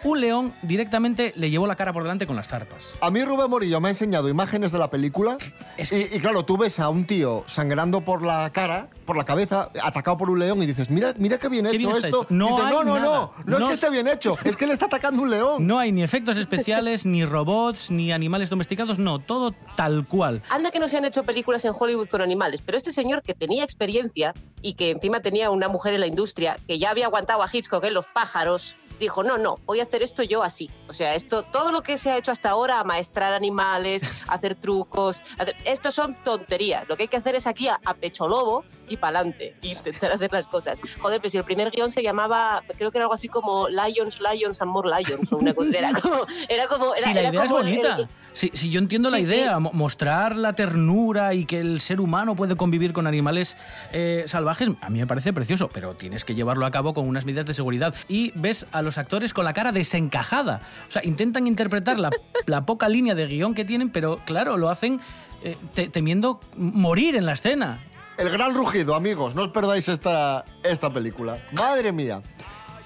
un 0.03 0.21
león 0.21 0.53
directamente 0.61 1.33
le 1.35 1.49
llevó 1.49 1.67
la 1.67 1.75
cara 1.75 1.91
por 1.91 2.03
delante 2.03 2.27
con 2.27 2.35
las 2.35 2.47
zarpas. 2.47 2.93
A 3.01 3.09
mí 3.11 3.23
Rubén 3.23 3.49
Morillo 3.49 3.81
me 3.81 3.89
ha 3.89 3.91
enseñado 3.91 4.29
imágenes 4.29 4.71
de 4.71 4.79
la 4.79 4.89
película 4.89 5.37
Es 5.77 5.91
y, 5.91 6.15
y 6.15 6.19
claro, 6.19 6.45
tú 6.45 6.57
ves 6.57 6.79
a 6.79 6.89
un 6.89 7.05
tío 7.05 7.43
sangrando 7.47 8.01
por 8.01 8.21
la 8.23 8.49
cara, 8.51 8.89
por 9.05 9.17
la 9.17 9.25
cabeza, 9.25 9.69
atacado 9.83 10.17
por 10.17 10.29
un 10.29 10.39
león 10.39 10.61
y 10.63 10.65
dices, 10.65 10.89
mira, 10.89 11.13
mira 11.17 11.37
qué 11.37 11.49
bien 11.49 11.65
Qué 11.65 11.75
hecho 11.77 11.87
bien 11.89 11.97
esto. 11.97 12.07
hecho. 12.07 12.27
No 12.29 12.47
Dices, 12.47 12.65
hay 12.65 12.71
no, 12.73 12.83
no, 12.83 12.95
nada. 12.95 13.05
no, 13.05 13.33
no, 13.45 13.59
No 13.59 13.65
es 13.65 13.67
que 13.69 13.73
es- 13.73 13.83
esté 13.83 13.89
bien 13.89 14.07
hecho, 14.07 14.37
es 14.43 14.55
que 14.55 14.67
le 14.67 14.73
está 14.73 14.85
atacando 14.85 15.21
un 15.23 15.29
león. 15.29 15.65
No 15.67 15.79
hay 15.79 15.91
ni 15.91 16.03
efectos 16.03 16.37
especiales, 16.37 17.05
ni 17.05 17.25
robots, 17.25 17.91
ni 17.91 18.11
animales 18.11 18.49
domesticados, 18.49 18.99
no, 18.99 19.19
todo 19.19 19.53
tal 19.75 20.07
cual. 20.07 20.41
Anda 20.49 20.71
que 20.71 20.79
no 20.79 20.87
se 20.87 20.97
han 20.97 21.05
hecho 21.05 21.23
películas 21.23 21.65
en 21.65 21.73
Hollywood 21.77 22.07
con 22.07 22.21
animales, 22.21 22.61
pero 22.65 22.77
este 22.77 22.91
señor 22.91 23.21
que 23.23 23.33
tenía 23.33 23.63
experiencia 23.63 24.33
y 24.61 24.73
que 24.73 24.91
encima 24.91 25.19
tenía 25.19 25.49
una 25.51 25.67
mujer 25.67 25.93
en 25.93 26.01
la 26.01 26.07
industria 26.07 26.57
que 26.67 26.79
ya 26.79 26.89
había 26.91 27.05
aguantado 27.05 27.43
a 27.43 27.49
Hitchcock 27.51 27.83
en 27.83 27.93
Los 27.93 28.07
pájaros, 28.07 28.75
dijo, 28.99 29.23
no, 29.23 29.37
no, 29.37 29.59
voy 29.65 29.79
a 29.79 29.83
hacer 29.83 30.01
esto 30.03 30.23
yo 30.23 30.43
así. 30.43 30.69
O 30.87 30.93
sea, 30.93 31.15
esto, 31.15 31.43
todo 31.43 31.71
lo 31.71 31.81
que 31.83 31.97
se 31.97 32.09
ha 32.11 32.17
hecho 32.17 32.31
hasta 32.31 32.49
ahora, 32.49 32.79
amaestrar 32.79 33.33
animales, 33.33 34.11
hacer 34.27 34.55
trucos, 34.55 35.21
hacer- 35.37 35.55
esto 35.65 35.91
son 35.91 36.15
tonterías. 36.23 36.87
Lo 36.87 36.95
que 36.97 37.03
hay 37.03 37.07
que 37.07 37.17
hacer 37.17 37.35
es 37.35 37.47
aquí 37.47 37.67
a, 37.67 37.79
a 37.85 37.93
pecho 37.93 38.27
lobo 38.27 38.63
y 38.89 38.97
pa'lante, 38.97 39.55
e 39.61 39.67
intentar 39.67 40.11
hacer 40.13 40.31
las 40.31 40.47
cosas. 40.47 40.79
Joder, 40.99 41.19
pues 41.19 41.31
si 41.33 41.37
el 41.37 41.43
primer 41.43 41.71
guion 41.71 41.91
se 41.91 42.01
llamaba, 42.03 42.63
creo 42.77 42.91
que 42.91 42.97
era 42.97 43.05
algo 43.05 43.13
así 43.13 43.27
como 43.27 43.67
Lions, 43.67 44.19
Lions 44.21 44.61
and 44.61 44.71
More 44.71 44.89
Lions, 44.89 45.31
o 45.33 45.37
una 45.37 45.53
cosa, 45.53 45.77
era 45.77 45.91
como... 46.01 46.25
Era 46.49 46.67
como 46.67 46.93
era, 46.95 47.03
Si 47.07 47.13
la 47.13 47.19
era 47.19 47.29
idea 47.29 47.43
es 47.43 47.49
como 47.51 47.61
el- 47.63 47.67
bonita. 47.67 47.95
el- 47.97 48.07
Si, 48.33 48.49
si 48.53 48.69
yo 48.69 48.79
entiendo 48.79 49.09
la 49.09 49.17
Sí, 49.17 49.25
sí. 49.25 49.33
idea, 49.33 49.59
mo- 49.59 49.71
mostrar 49.73 50.37
la 50.37 50.53
ternura 50.53 51.33
y 51.33 51.45
que 51.45 51.59
el 51.59 51.81
ser 51.81 51.99
humano 51.99 52.35
puede 52.35 52.55
convivir 52.55 52.93
con 52.93 53.07
animales 53.07 53.57
eh, 53.91 54.23
salvajes, 54.27 54.69
a 54.81 54.89
mí 54.89 54.99
me 54.99 55.07
parece 55.07 55.33
precioso, 55.33 55.69
pero 55.73 55.95
tienes 55.95 56.23
que 56.23 56.35
llevarlo 56.35 56.65
a 56.65 56.71
cabo 56.71 56.93
con 56.93 57.07
unas 57.07 57.25
medidas 57.25 57.45
de 57.47 57.53
seguridad. 57.55 57.95
Y 58.07 58.31
ves 58.35 58.67
a 58.71 58.81
los 58.87 58.97
actores 58.97 59.33
con 59.33 59.45
la 59.45 59.53
cara 59.53 59.71
desencajada. 59.71 60.61
O 60.87 60.91
sea, 60.91 61.03
intentan 61.05 61.45
interpretar 61.45 61.99
la, 61.99 62.09
la 62.47 62.65
poca 62.65 62.89
línea 62.89 63.13
de 63.13 63.27
guion 63.27 63.53
que 63.53 63.65
tienen, 63.65 63.89
pero 63.91 64.19
claro, 64.25 64.57
lo 64.57 64.69
hacen 64.69 64.99
eh, 65.43 65.55
te- 65.75 65.89
temiendo 65.89 66.39
morir 66.55 67.15
en 67.15 67.25
la 67.27 67.33
escena. 67.33 67.83
El 68.17 68.31
gran 68.31 68.55
rugido, 68.55 68.95
amigos, 68.95 69.35
no 69.35 69.43
os 69.43 69.49
perdáis 69.49 69.87
esta, 69.87 70.43
esta 70.63 70.91
película. 70.91 71.37
Madre 71.51 71.91
mía. 71.91 72.23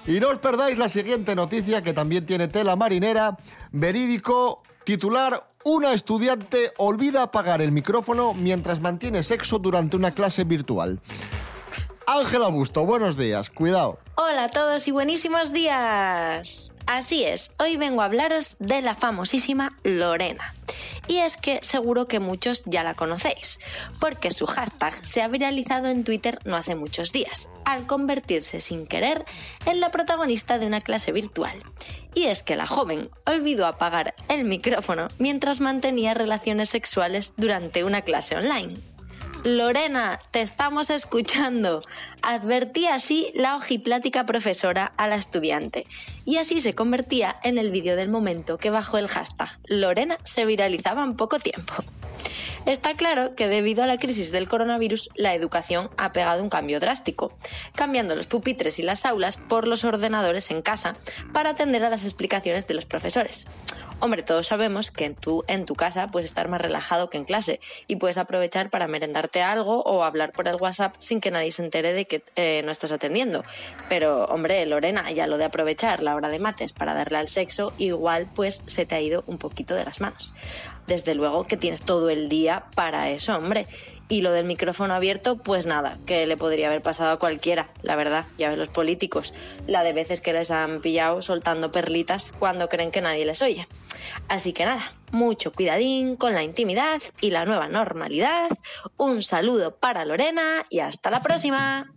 Y 0.06 0.20
no 0.20 0.28
os 0.28 0.38
perdáis 0.38 0.76
la 0.76 0.88
siguiente 0.90 1.34
noticia 1.34 1.80
que 1.82 1.92
también 1.94 2.26
tiene 2.26 2.48
tela 2.48 2.76
marinera. 2.76 3.36
Verídico, 3.70 4.62
titular, 4.84 5.46
una 5.64 5.92
estudiante 5.92 6.72
olvida 6.76 7.22
apagar 7.22 7.62
el 7.62 7.72
micrófono 7.72 8.34
mientras 8.34 8.80
mantiene 8.80 9.22
sexo 9.22 9.58
durante 9.58 9.96
una 9.96 10.10
clase 10.10 10.44
virtual. 10.44 11.00
Ángela 12.06 12.48
Busto, 12.48 12.84
buenos 12.84 13.16
días, 13.16 13.50
cuidado. 13.50 13.98
Hola 14.16 14.44
a 14.44 14.48
todos 14.48 14.86
y 14.88 14.90
buenísimos 14.90 15.52
días. 15.52 16.76
Así 16.86 17.24
es, 17.24 17.54
hoy 17.58 17.76
vengo 17.76 18.02
a 18.02 18.06
hablaros 18.06 18.56
de 18.58 18.82
la 18.82 18.94
famosísima 18.94 19.70
Lorena. 19.84 20.54
Y 21.08 21.18
es 21.18 21.36
que 21.36 21.60
seguro 21.62 22.06
que 22.06 22.20
muchos 22.20 22.62
ya 22.64 22.84
la 22.84 22.94
conocéis, 22.94 23.60
porque 24.00 24.30
su 24.30 24.46
hashtag 24.46 24.94
se 25.06 25.22
ha 25.22 25.28
viralizado 25.28 25.88
en 25.88 26.04
Twitter 26.04 26.38
no 26.44 26.56
hace 26.56 26.74
muchos 26.74 27.12
días, 27.12 27.50
al 27.64 27.86
convertirse 27.86 28.60
sin 28.60 28.86
querer 28.86 29.24
en 29.66 29.80
la 29.80 29.90
protagonista 29.90 30.58
de 30.58 30.66
una 30.66 30.80
clase 30.80 31.12
virtual. 31.12 31.62
Y 32.14 32.24
es 32.24 32.42
que 32.42 32.56
la 32.56 32.66
joven 32.66 33.10
olvidó 33.26 33.66
apagar 33.66 34.14
el 34.28 34.44
micrófono 34.44 35.08
mientras 35.18 35.60
mantenía 35.60 36.14
relaciones 36.14 36.68
sexuales 36.68 37.34
durante 37.36 37.84
una 37.84 38.02
clase 38.02 38.36
online. 38.36 38.91
Lorena, 39.44 40.20
te 40.30 40.40
estamos 40.40 40.88
escuchando. 40.88 41.82
Advertía 42.22 42.94
así 42.94 43.32
la 43.34 43.56
ojiplática 43.56 44.24
profesora 44.24 44.92
a 44.96 45.08
la 45.08 45.16
estudiante. 45.16 45.84
Y 46.24 46.36
así 46.36 46.60
se 46.60 46.74
convertía 46.74 47.36
en 47.42 47.58
el 47.58 47.72
vídeo 47.72 47.96
del 47.96 48.08
momento 48.08 48.56
que 48.56 48.70
bajo 48.70 48.98
el 48.98 49.08
hashtag 49.08 49.48
Lorena 49.66 50.16
se 50.24 50.44
viralizaba 50.44 51.02
en 51.02 51.16
poco 51.16 51.40
tiempo. 51.40 51.74
Está 52.66 52.94
claro 52.94 53.34
que 53.34 53.48
debido 53.48 53.82
a 53.82 53.88
la 53.88 53.98
crisis 53.98 54.30
del 54.30 54.48
coronavirus, 54.48 55.10
la 55.16 55.34
educación 55.34 55.90
ha 55.96 56.12
pegado 56.12 56.40
un 56.40 56.48
cambio 56.48 56.78
drástico, 56.78 57.36
cambiando 57.74 58.14
los 58.14 58.28
pupitres 58.28 58.78
y 58.78 58.82
las 58.82 59.04
aulas 59.04 59.36
por 59.36 59.66
los 59.66 59.84
ordenadores 59.84 60.52
en 60.52 60.62
casa 60.62 60.94
para 61.32 61.50
atender 61.50 61.84
a 61.84 61.90
las 61.90 62.04
explicaciones 62.04 62.68
de 62.68 62.74
los 62.74 62.84
profesores. 62.84 63.48
Hombre, 64.04 64.24
todos 64.24 64.48
sabemos 64.48 64.90
que 64.90 65.08
tu, 65.10 65.44
en 65.46 65.64
tu 65.64 65.76
casa 65.76 66.08
puedes 66.08 66.28
estar 66.28 66.48
más 66.48 66.60
relajado 66.60 67.08
que 67.08 67.18
en 67.18 67.24
clase 67.24 67.60
y 67.86 67.94
puedes 67.94 68.18
aprovechar 68.18 68.68
para 68.68 68.88
merendarte 68.88 69.42
algo 69.42 69.80
o 69.82 70.02
hablar 70.02 70.32
por 70.32 70.48
el 70.48 70.56
WhatsApp 70.56 70.96
sin 70.98 71.20
que 71.20 71.30
nadie 71.30 71.52
se 71.52 71.62
entere 71.62 71.92
de 71.92 72.06
que 72.06 72.24
eh, 72.34 72.62
no 72.64 72.72
estás 72.72 72.90
atendiendo. 72.90 73.44
Pero, 73.88 74.24
hombre, 74.24 74.66
Lorena, 74.66 75.08
ya 75.12 75.28
lo 75.28 75.38
de 75.38 75.44
aprovechar 75.44 76.02
la 76.02 76.16
hora 76.16 76.30
de 76.30 76.40
mates 76.40 76.72
para 76.72 76.94
darle 76.94 77.18
al 77.18 77.28
sexo, 77.28 77.74
igual 77.78 78.28
pues 78.34 78.64
se 78.66 78.86
te 78.86 78.96
ha 78.96 79.00
ido 79.00 79.22
un 79.28 79.38
poquito 79.38 79.76
de 79.76 79.84
las 79.84 80.00
manos. 80.00 80.34
Desde 80.86 81.14
luego 81.14 81.44
que 81.44 81.56
tienes 81.56 81.82
todo 81.82 82.10
el 82.10 82.28
día 82.28 82.64
para 82.74 83.10
eso, 83.10 83.36
hombre. 83.36 83.66
Y 84.08 84.20
lo 84.20 84.32
del 84.32 84.44
micrófono 84.44 84.94
abierto, 84.94 85.38
pues 85.38 85.66
nada, 85.66 85.98
que 86.04 86.26
le 86.26 86.36
podría 86.36 86.66
haber 86.66 86.82
pasado 86.82 87.12
a 87.12 87.18
cualquiera, 87.18 87.70
la 87.82 87.96
verdad, 87.96 88.26
ya 88.36 88.50
ves 88.50 88.58
los 88.58 88.68
políticos, 88.68 89.32
la 89.66 89.82
de 89.82 89.94
veces 89.94 90.20
que 90.20 90.32
les 90.32 90.50
han 90.50 90.82
pillado 90.82 91.22
soltando 91.22 91.72
perlitas 91.72 92.32
cuando 92.38 92.68
creen 92.68 92.90
que 92.90 93.00
nadie 93.00 93.24
les 93.24 93.40
oye. 93.40 93.66
Así 94.28 94.52
que 94.52 94.66
nada, 94.66 94.92
mucho 95.12 95.52
cuidadín 95.52 96.16
con 96.16 96.34
la 96.34 96.42
intimidad 96.42 97.00
y 97.20 97.30
la 97.30 97.44
nueva 97.44 97.68
normalidad. 97.68 98.50
Un 98.96 99.22
saludo 99.22 99.76
para 99.76 100.04
Lorena 100.04 100.66
y 100.68 100.80
hasta 100.80 101.10
la 101.10 101.22
próxima. 101.22 101.90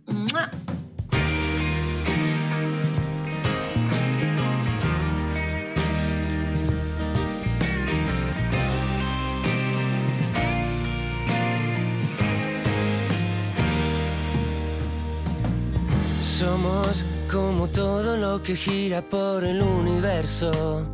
Como 17.30 17.68
todo 17.68 18.16
lo 18.16 18.42
que 18.42 18.54
gira 18.54 19.02
por 19.02 19.42
el 19.42 19.60
universo. 19.60 20.86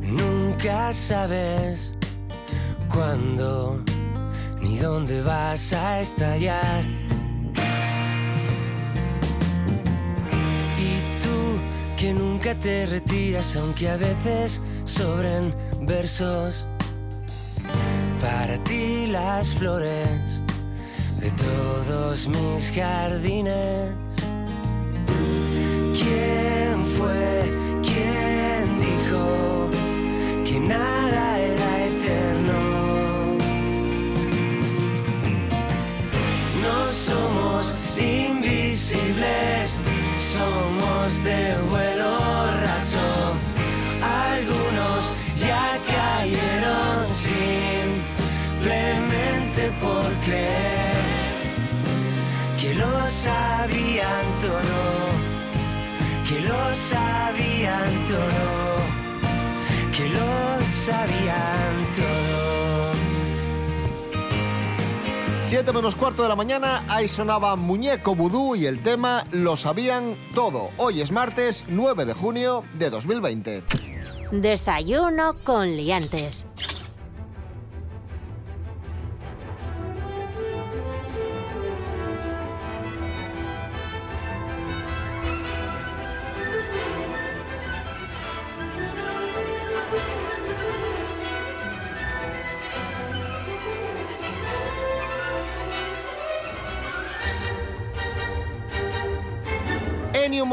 Nunca 0.00 0.92
sabes 0.92 1.94
cuándo 2.92 3.80
ni 4.60 4.78
dónde 4.78 5.22
vas 5.22 5.72
a 5.72 6.00
estallar. 6.00 6.84
Y 10.78 11.22
tú 11.22 11.38
que 11.96 12.12
nunca 12.12 12.58
te 12.58 12.86
retiras, 12.86 13.54
aunque 13.54 13.88
a 13.88 13.96
veces 13.96 14.60
sobren 14.84 15.54
versos. 15.82 16.66
Para 18.20 18.62
ti 18.64 19.06
las 19.06 19.54
flores 19.54 20.42
de 21.22 21.30
todos 21.32 22.26
mis 22.26 22.72
jardines. 22.72 23.90
¿Quién 26.00 26.84
fue? 26.96 27.44
¿Quién 27.88 28.64
dijo 28.80 29.70
que 30.44 30.58
nada 30.58 31.38
era 31.38 31.86
eterno? 31.86 32.58
No 36.64 36.92
somos 36.92 37.96
invisibles, 37.98 39.80
somos 40.34 41.22
de 41.22 41.56
vuelo 41.70 41.91
sabían 60.82 61.92
todo. 61.94 62.92
7 65.44 65.72
menos 65.72 65.94
cuarto 65.94 66.24
de 66.24 66.28
la 66.28 66.34
mañana, 66.34 66.82
ahí 66.88 67.06
sonaba 67.06 67.54
Muñeco 67.54 68.16
Vudú 68.16 68.56
y 68.56 68.66
el 68.66 68.82
tema 68.82 69.24
Lo 69.30 69.56
sabían 69.56 70.16
todo. 70.34 70.70
Hoy 70.78 71.00
es 71.00 71.12
martes 71.12 71.64
9 71.68 72.04
de 72.04 72.14
junio 72.14 72.64
de 72.78 72.90
2020. 72.90 73.62
Desayuno 74.32 75.30
con 75.44 75.76
liantes. 75.76 76.46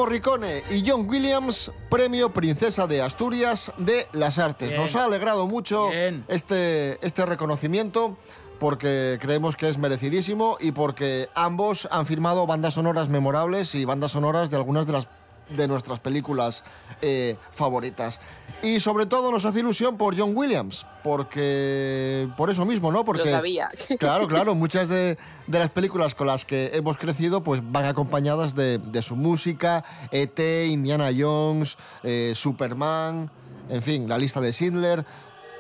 Morricone 0.10 0.64
y 0.72 0.84
John 0.90 1.08
Williams, 1.08 1.72
premio 1.88 2.34
Princesa 2.34 2.88
de 2.88 3.00
Asturias 3.00 3.72
de 3.78 4.08
las 4.12 4.40
Artes. 4.40 4.70
Bien. 4.70 4.82
Nos 4.82 4.96
ha 4.96 5.06
alegrado 5.06 5.46
mucho 5.46 5.92
Bien. 5.92 6.26
este, 6.28 6.98
este 7.06 7.28
reconocimiento 7.28 8.18
porque 8.58 9.20
creemos 9.22 9.56
que 9.56 9.70
es 9.70 9.78
merecidísimo 9.78 10.58
y 10.60 10.72
porque 10.72 11.30
ambos 11.36 11.88
han 11.92 12.08
firmado 12.08 12.48
bandas 12.48 12.74
sonoras 12.74 13.08
memorables 13.08 13.76
y 13.76 13.86
bandas 13.86 14.14
sonoras 14.14 14.50
de 14.50 14.58
algunas 14.58 14.88
de 14.88 14.94
las 14.94 15.08
de 15.50 15.68
nuestras 15.68 16.00
películas 16.00 16.64
eh, 17.02 17.36
favoritas. 17.52 18.20
Y 18.62 18.80
sobre 18.80 19.06
todo 19.06 19.32
nos 19.32 19.46
hace 19.46 19.60
ilusión 19.60 19.98
por 19.98 20.18
John 20.18 20.36
Williams, 20.36 20.86
porque 21.04 22.28
por 22.36 22.50
eso 22.50 22.66
mismo, 22.66 22.92
¿no? 22.92 23.06
Porque 23.06 23.24
Lo 23.24 23.30
sabía. 23.30 23.70
Claro, 24.00 24.28
claro, 24.28 24.54
muchas 24.56 24.90
de, 24.90 25.18
de 25.48 25.60
las 25.60 25.70
películas 25.70 26.14
con 26.14 26.28
las 26.28 26.46
que 26.46 26.72
hemos 26.74 26.98
crecido 26.98 27.42
pues 27.44 27.62
van 27.64 27.86
acompañadas 27.86 28.56
de, 28.56 28.78
de 28.78 29.02
su 29.02 29.16
música, 29.16 29.84
E.T., 30.12 30.68
Indiana 30.68 31.10
Jones, 31.18 31.78
eh, 32.04 32.34
Superman, 32.36 33.32
en 33.70 33.82
fin, 33.82 34.10
la 34.10 34.18
lista 34.18 34.42
de 34.42 34.52
Schindler, 34.52 35.06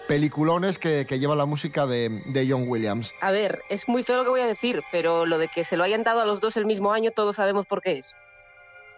peliculones 0.07 0.77
que, 0.79 1.05
que 1.07 1.19
llevan 1.19 1.37
la 1.37 1.45
música 1.45 1.85
de, 1.85 2.23
de 2.33 2.47
John 2.49 2.65
Williams. 2.67 3.13
A 3.21 3.31
ver, 3.31 3.61
es 3.69 3.87
muy 3.87 4.03
feo 4.03 4.17
lo 4.17 4.23
que 4.23 4.29
voy 4.29 4.41
a 4.41 4.47
decir, 4.47 4.81
pero 4.91 5.25
lo 5.25 5.37
de 5.37 5.47
que 5.47 5.63
se 5.63 5.77
lo 5.77 5.83
hayan 5.83 6.03
dado 6.03 6.21
a 6.21 6.25
los 6.25 6.41
dos 6.41 6.57
el 6.57 6.65
mismo 6.65 6.91
año, 6.91 7.11
todos 7.11 7.35
sabemos 7.35 7.65
por 7.65 7.81
qué 7.81 7.99
es. 7.99 8.15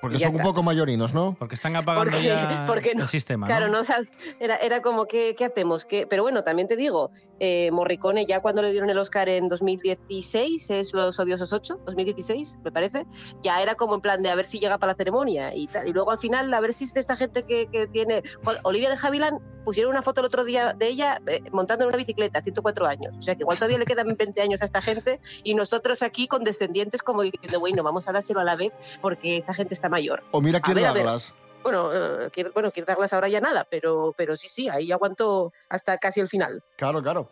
Porque 0.01 0.19
son 0.19 0.29
un 0.29 0.35
está. 0.37 0.43
poco 0.43 0.63
mayorinos, 0.63 1.13
¿no? 1.13 1.35
Porque 1.37 1.55
están 1.55 1.75
apagando 1.75 2.11
Porque, 2.11 2.25
ya 2.27 2.63
porque 2.67 2.95
no, 2.95 3.03
el 3.03 3.09
sistema. 3.09 3.45
Claro, 3.47 3.67
¿no? 3.67 3.79
no, 3.79 3.83
sab- 3.85 4.09
era, 4.39 4.55
era 4.57 4.81
como, 4.81 5.05
¿qué, 5.05 5.35
qué 5.37 5.45
hacemos? 5.45 5.85
¿Qué? 5.85 6.07
Pero 6.07 6.23
bueno, 6.23 6.43
también 6.43 6.67
te 6.67 6.75
digo, 6.75 7.11
eh, 7.39 7.69
Morricone 7.71 8.25
ya 8.25 8.39
cuando 8.41 8.61
le 8.61 8.71
dieron 8.71 8.89
el 8.89 8.97
Oscar 8.97 9.29
en 9.29 9.47
2016, 9.49 10.69
es 10.71 10.93
Los 10.93 11.19
Odiosos 11.19 11.53
8, 11.53 11.81
2016, 11.85 12.59
me 12.63 12.71
parece, 12.71 13.05
ya 13.41 13.61
era 13.61 13.75
como 13.75 13.95
en 13.95 14.01
plan 14.01 14.21
de 14.23 14.29
a 14.29 14.35
ver 14.35 14.45
si 14.45 14.59
llega 14.59 14.77
para 14.77 14.93
la 14.93 14.97
ceremonia 14.97 15.53
y 15.55 15.67
tal. 15.67 15.87
Y 15.87 15.93
luego 15.93 16.11
al 16.11 16.19
final, 16.19 16.53
a 16.53 16.59
ver 16.59 16.73
si 16.73 16.85
es 16.85 16.93
de 16.93 16.99
esta 16.99 17.15
gente 17.15 17.43
que, 17.43 17.67
que 17.67 17.87
tiene... 17.87 18.23
Olivia 18.63 18.89
de 18.89 18.97
Havilland 19.01 19.39
pusieron 19.63 19.91
una 19.91 20.01
foto 20.01 20.21
el 20.21 20.25
otro 20.25 20.43
día 20.43 20.73
de 20.73 20.87
ella 20.87 21.21
eh, 21.27 21.41
montando 21.51 21.83
en 21.85 21.89
una 21.89 21.97
bicicleta, 21.97 22.41
104 22.41 22.87
años. 22.87 23.15
O 23.17 23.21
sea 23.21 23.35
que 23.35 23.41
igual 23.43 23.57
todavía 23.57 23.77
le 23.77 23.85
quedan 23.85 24.15
20 24.17 24.41
años 24.41 24.61
a 24.63 24.65
esta 24.65 24.81
gente 24.81 25.19
y 25.43 25.53
nosotros 25.53 26.01
aquí 26.01 26.27
condescendientes 26.27 27.03
como 27.03 27.21
diciendo, 27.21 27.59
bueno, 27.59 27.83
vamos 27.83 28.07
a 28.07 28.11
dárselo 28.11 28.39
a 28.39 28.43
la 28.43 28.55
vez 28.55 28.71
porque 29.01 29.37
esta 29.37 29.53
gente 29.53 29.73
está 29.75 29.89
mayor. 29.91 30.23
O 30.32 30.41
mira 30.41 30.60
ver. 30.60 31.04
Douglas. 31.04 31.34
Bueno, 31.63 31.91
eh, 31.93 32.32
bueno, 32.54 32.71
Kirk 32.71 32.88
Douglas 32.88 33.13
ahora 33.13 33.27
ya 33.27 33.39
nada, 33.39 33.67
pero, 33.69 34.15
pero 34.17 34.36
sí, 34.36 34.47
sí, 34.49 34.67
ahí 34.67 34.91
aguanto 34.91 35.54
hasta 35.69 35.97
casi 35.99 36.19
el 36.19 36.27
final. 36.27 36.63
Claro, 36.75 37.04
claro. 37.04 37.30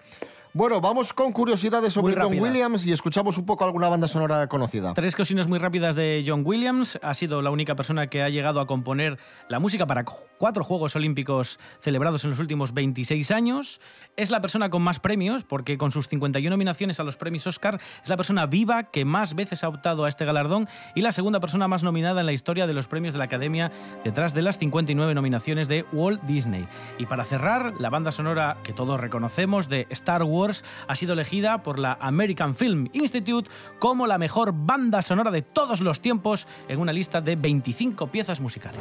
Bueno, 0.51 0.81
vamos 0.81 1.13
con 1.13 1.31
curiosidades 1.31 1.93
sobre 1.93 2.15
John. 2.15 2.33
Williams 2.39 2.83
y 2.87 2.91
escuchamos 2.91 3.37
un 3.37 3.45
poco 3.45 3.65
alguna 3.65 3.87
banda 3.87 4.07
sonora 4.07 4.47
conocida. 4.47 4.95
Tres 4.95 5.15
cosinas 5.15 5.47
muy 5.47 5.59
rápidas 5.59 5.95
de 5.95 6.23
John 6.25 6.41
Williams. 6.43 6.97
Ha 7.03 7.13
sido 7.13 7.43
la 7.43 7.51
única 7.51 7.75
persona 7.75 8.07
que 8.07 8.23
ha 8.23 8.29
llegado 8.29 8.59
a 8.59 8.65
componer 8.65 9.19
la 9.47 9.59
música 9.59 9.85
para 9.85 10.05
cu- 10.05 10.15
cuatro 10.39 10.63
Juegos 10.63 10.95
Olímpicos 10.95 11.59
celebrados 11.79 12.23
en 12.23 12.31
los 12.31 12.39
últimos 12.39 12.73
26 12.73 13.29
años. 13.29 13.79
Es 14.17 14.31
la 14.31 14.41
persona 14.41 14.71
con 14.71 14.81
más 14.81 14.99
premios, 14.99 15.43
porque 15.43 15.77
con 15.77 15.91
sus 15.91 16.07
51 16.07 16.49
nominaciones 16.49 16.99
a 16.99 17.03
los 17.03 17.15
premios 17.15 17.45
Oscar 17.45 17.79
es 18.03 18.09
la 18.09 18.17
persona 18.17 18.47
viva 18.47 18.85
que 18.85 19.05
más 19.05 19.35
veces 19.35 19.63
ha 19.63 19.69
optado 19.69 20.05
a 20.05 20.09
este 20.09 20.25
galardón 20.25 20.67
y 20.95 21.01
la 21.03 21.11
segunda 21.11 21.39
persona 21.39 21.67
más 21.67 21.83
nominada 21.83 22.21
en 22.21 22.25
la 22.25 22.33
historia 22.33 22.65
de 22.65 22.73
los 22.73 22.87
premios 22.87 23.13
de 23.13 23.19
la 23.19 23.25
Academia, 23.25 23.71
detrás 24.03 24.33
de 24.33 24.41
las 24.41 24.57
59 24.57 25.13
nominaciones 25.13 25.67
de 25.67 25.85
Walt 25.93 26.23
Disney. 26.23 26.67
Y 26.97 27.05
para 27.05 27.23
cerrar, 27.23 27.73
la 27.79 27.91
banda 27.91 28.11
sonora 28.11 28.57
que 28.63 28.73
todos 28.73 28.99
reconocemos 28.99 29.69
de 29.69 29.85
Star 29.91 30.23
Wars 30.23 30.38
ha 30.87 30.95
sido 30.95 31.13
elegida 31.13 31.63
por 31.63 31.79
la 31.79 31.97
American 31.99 32.55
Film 32.55 32.87
Institute 32.93 33.49
como 33.77 34.07
la 34.07 34.17
mejor 34.17 34.53
banda 34.53 35.01
sonora 35.01 35.31
de 35.31 35.41
todos 35.41 35.81
los 35.81 35.99
tiempos 35.99 36.47
en 36.67 36.79
una 36.79 36.93
lista 36.93 37.21
de 37.21 37.35
25 37.35 38.07
piezas 38.07 38.39
musicales. 38.39 38.79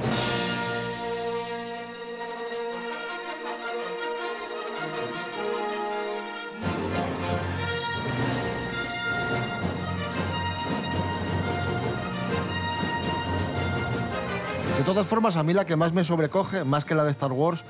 De 14.79 14.85
todas 14.85 15.07
formas, 15.07 15.37
a 15.37 15.42
mí 15.42 15.53
la 15.53 15.66
que 15.66 15.75
más 15.75 15.92
me 15.92 16.05
sobrecoge, 16.05 16.62
más 16.62 16.85
que 16.85 16.94
la 16.94 17.03
de 17.05 17.11
Star 17.11 17.33
Wars, 17.33 17.64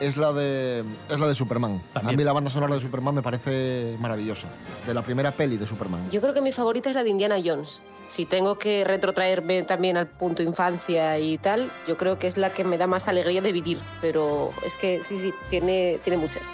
es 0.00 0.16
la 0.16 0.32
de, 0.32 0.84
es 1.10 1.18
la 1.18 1.26
de 1.26 1.34
Superman. 1.34 1.82
También. 1.92 2.14
A 2.14 2.16
mí 2.16 2.24
la 2.24 2.32
banda 2.32 2.50
sonora 2.50 2.74
de 2.74 2.80
Superman 2.80 3.14
me 3.14 3.22
parece 3.22 3.96
maravillosa. 3.98 4.48
De 4.86 4.94
la 4.94 5.02
primera 5.02 5.32
peli 5.32 5.56
de 5.56 5.66
Superman. 5.66 6.10
Yo 6.10 6.20
creo 6.20 6.34
que 6.34 6.42
mi 6.42 6.52
favorita 6.52 6.88
es 6.88 6.94
la 6.94 7.02
de 7.02 7.10
Indiana 7.10 7.36
Jones. 7.44 7.82
Si 8.04 8.24
tengo 8.24 8.58
que 8.58 8.84
retrotraerme 8.84 9.62
también 9.62 9.96
al 9.96 10.06
punto 10.06 10.42
infancia 10.42 11.18
y 11.18 11.36
tal, 11.38 11.70
yo 11.86 11.96
creo 11.96 12.18
que 12.18 12.26
es 12.26 12.38
la 12.38 12.50
que 12.50 12.64
me 12.64 12.78
da 12.78 12.86
más 12.86 13.08
alegría 13.08 13.40
de 13.40 13.52
vivir. 13.52 13.78
Pero 14.00 14.50
es 14.64 14.76
que 14.76 15.02
sí, 15.02 15.18
sí, 15.18 15.32
tiene, 15.50 16.00
tiene 16.02 16.16
muchas. 16.16 16.50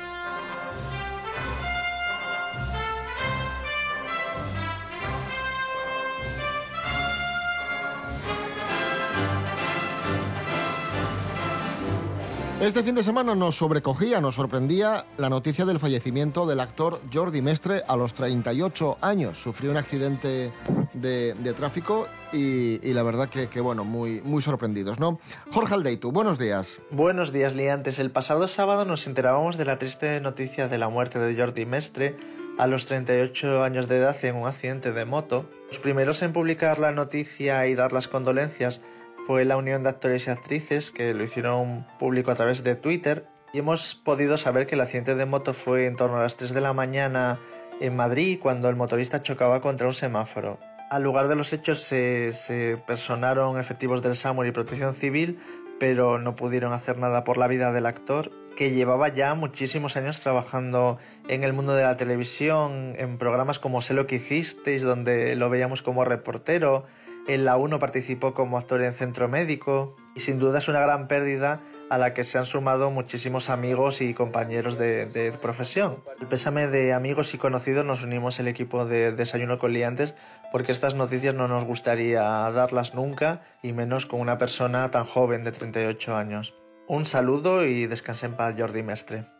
Este 12.64 12.82
fin 12.82 12.94
de 12.94 13.02
semana 13.02 13.34
nos 13.34 13.56
sobrecogía, 13.56 14.22
nos 14.22 14.36
sorprendía 14.36 15.04
la 15.18 15.28
noticia 15.28 15.66
del 15.66 15.78
fallecimiento 15.78 16.46
del 16.46 16.60
actor 16.60 16.98
Jordi 17.12 17.42
Mestre 17.42 17.82
a 17.86 17.94
los 17.94 18.14
38 18.14 18.96
años. 19.02 19.36
Sufrió 19.36 19.70
un 19.70 19.76
accidente 19.76 20.50
de, 20.94 21.54
tráfico 21.58 22.08
y, 22.32 22.80
y 22.82 22.94
la 22.94 23.02
verdad 23.02 23.28
que, 23.28 23.48
que, 23.48 23.60
bueno, 23.60 23.84
muy, 23.84 24.22
muy 24.22 24.40
sorprendidos, 24.40 24.98
¿no? 24.98 25.20
Jorge 25.52 25.74
Aldeitu, 25.74 26.10
buenos 26.10 26.38
días. 26.38 26.80
Buenos 26.90 27.34
días, 27.34 27.54
liantes. 27.54 27.98
El 27.98 28.10
pasado 28.10 28.48
sábado 28.48 28.86
nos 28.86 29.06
enterábamos 29.06 29.58
de 29.58 29.66
la 29.66 29.78
triste 29.78 30.18
noticia 30.22 30.66
de 30.66 30.78
la 30.78 30.88
muerte 30.88 31.18
de 31.18 31.38
Jordi 31.38 31.66
Mestre 31.66 32.16
a 32.56 32.66
los 32.66 32.86
38 32.86 33.62
años 33.62 33.88
de 33.88 33.98
edad 33.98 34.16
en 34.24 34.36
un 34.36 34.48
accidente 34.48 34.92
de 34.92 35.04
moto. 35.04 35.44
Los 35.68 35.80
primeros 35.80 36.22
en 36.22 36.32
publicar 36.32 36.78
la 36.78 36.92
noticia 36.92 37.66
y 37.66 37.74
dar 37.74 37.92
las 37.92 38.08
condolencias 38.08 38.80
fue 39.26 39.44
la 39.44 39.56
Unión 39.56 39.82
de 39.82 39.88
Actores 39.88 40.26
y 40.26 40.30
Actrices, 40.30 40.90
que 40.90 41.14
lo 41.14 41.24
hicieron 41.24 41.86
público 41.98 42.30
a 42.30 42.34
través 42.34 42.62
de 42.62 42.76
Twitter, 42.76 43.26
y 43.52 43.60
hemos 43.60 43.94
podido 43.94 44.36
saber 44.36 44.66
que 44.66 44.74
el 44.74 44.80
accidente 44.80 45.14
de 45.14 45.26
moto 45.26 45.54
fue 45.54 45.86
en 45.86 45.96
torno 45.96 46.16
a 46.16 46.22
las 46.22 46.36
3 46.36 46.52
de 46.52 46.60
la 46.60 46.72
mañana 46.72 47.38
en 47.80 47.96
Madrid, 47.96 48.38
cuando 48.40 48.68
el 48.68 48.76
motorista 48.76 49.22
chocaba 49.22 49.60
contra 49.60 49.86
un 49.86 49.94
semáforo. 49.94 50.58
Al 50.90 51.02
lugar 51.02 51.28
de 51.28 51.36
los 51.36 51.52
hechos 51.52 51.80
se, 51.80 52.32
se 52.32 52.76
personaron 52.86 53.58
efectivos 53.58 54.02
del 54.02 54.16
SAMUR 54.16 54.46
y 54.46 54.52
Protección 54.52 54.94
Civil, 54.94 55.38
pero 55.80 56.18
no 56.18 56.36
pudieron 56.36 56.72
hacer 56.72 56.98
nada 56.98 57.24
por 57.24 57.38
la 57.38 57.48
vida 57.48 57.72
del 57.72 57.86
actor, 57.86 58.30
que 58.56 58.70
llevaba 58.72 59.08
ya 59.08 59.34
muchísimos 59.34 59.96
años 59.96 60.20
trabajando 60.20 60.98
en 61.28 61.44
el 61.44 61.52
mundo 61.52 61.74
de 61.74 61.82
la 61.82 61.96
televisión, 61.96 62.94
en 62.98 63.18
programas 63.18 63.58
como 63.58 63.82
Sé 63.82 63.94
lo 63.94 64.06
que 64.06 64.16
hicisteis, 64.16 64.82
donde 64.82 65.34
lo 65.36 65.50
veíamos 65.50 65.82
como 65.82 66.04
reportero, 66.04 66.84
en 67.26 67.44
la 67.44 67.56
1 67.56 67.78
participó 67.78 68.34
como 68.34 68.58
actor 68.58 68.82
en 68.82 68.92
Centro 68.92 69.28
Médico 69.28 69.96
y 70.14 70.20
sin 70.20 70.38
duda 70.38 70.58
es 70.58 70.68
una 70.68 70.80
gran 70.80 71.08
pérdida 71.08 71.60
a 71.90 71.98
la 71.98 72.14
que 72.14 72.24
se 72.24 72.38
han 72.38 72.46
sumado 72.46 72.90
muchísimos 72.90 73.50
amigos 73.50 74.00
y 74.00 74.14
compañeros 74.14 74.78
de, 74.78 75.32
profesión. 75.40 76.02
El 76.20 76.26
pésame 76.26 76.68
de 76.68 76.92
amigos 76.92 77.34
y 77.34 77.38
conocidos 77.38 77.84
nos 77.84 78.02
unimos 78.02 78.38
el 78.40 78.48
equipo 78.48 78.84
de 78.84 79.12
Desayuno 79.12 79.58
con 79.58 79.72
Liantes 79.72 80.14
porque 80.52 80.72
estas 80.72 80.94
noticias 80.94 81.34
no 81.34 81.48
nos 81.48 81.64
gustaría 81.64 82.22
darlas 82.22 82.94
nunca 82.94 83.42
y 83.62 83.72
menos 83.72 84.06
con 84.06 84.20
una 84.20 84.38
persona 84.38 84.90
tan 84.90 85.04
joven 85.04 85.44
de 85.44 85.52
38 85.52 86.16
años. 86.16 86.54
Un 86.86 87.06
saludo 87.06 87.64
y 87.64 87.86
descansen 87.86 88.32
en 88.32 88.36
paz 88.36 88.54
Jordi 88.58 88.82
Mestre. 88.82 89.33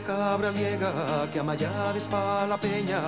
Cabra 0.00 0.50
liega 0.50 0.92
que 1.32 1.40
amayades 1.40 2.04
pa 2.04 2.46
la 2.46 2.56
peña 2.56 3.00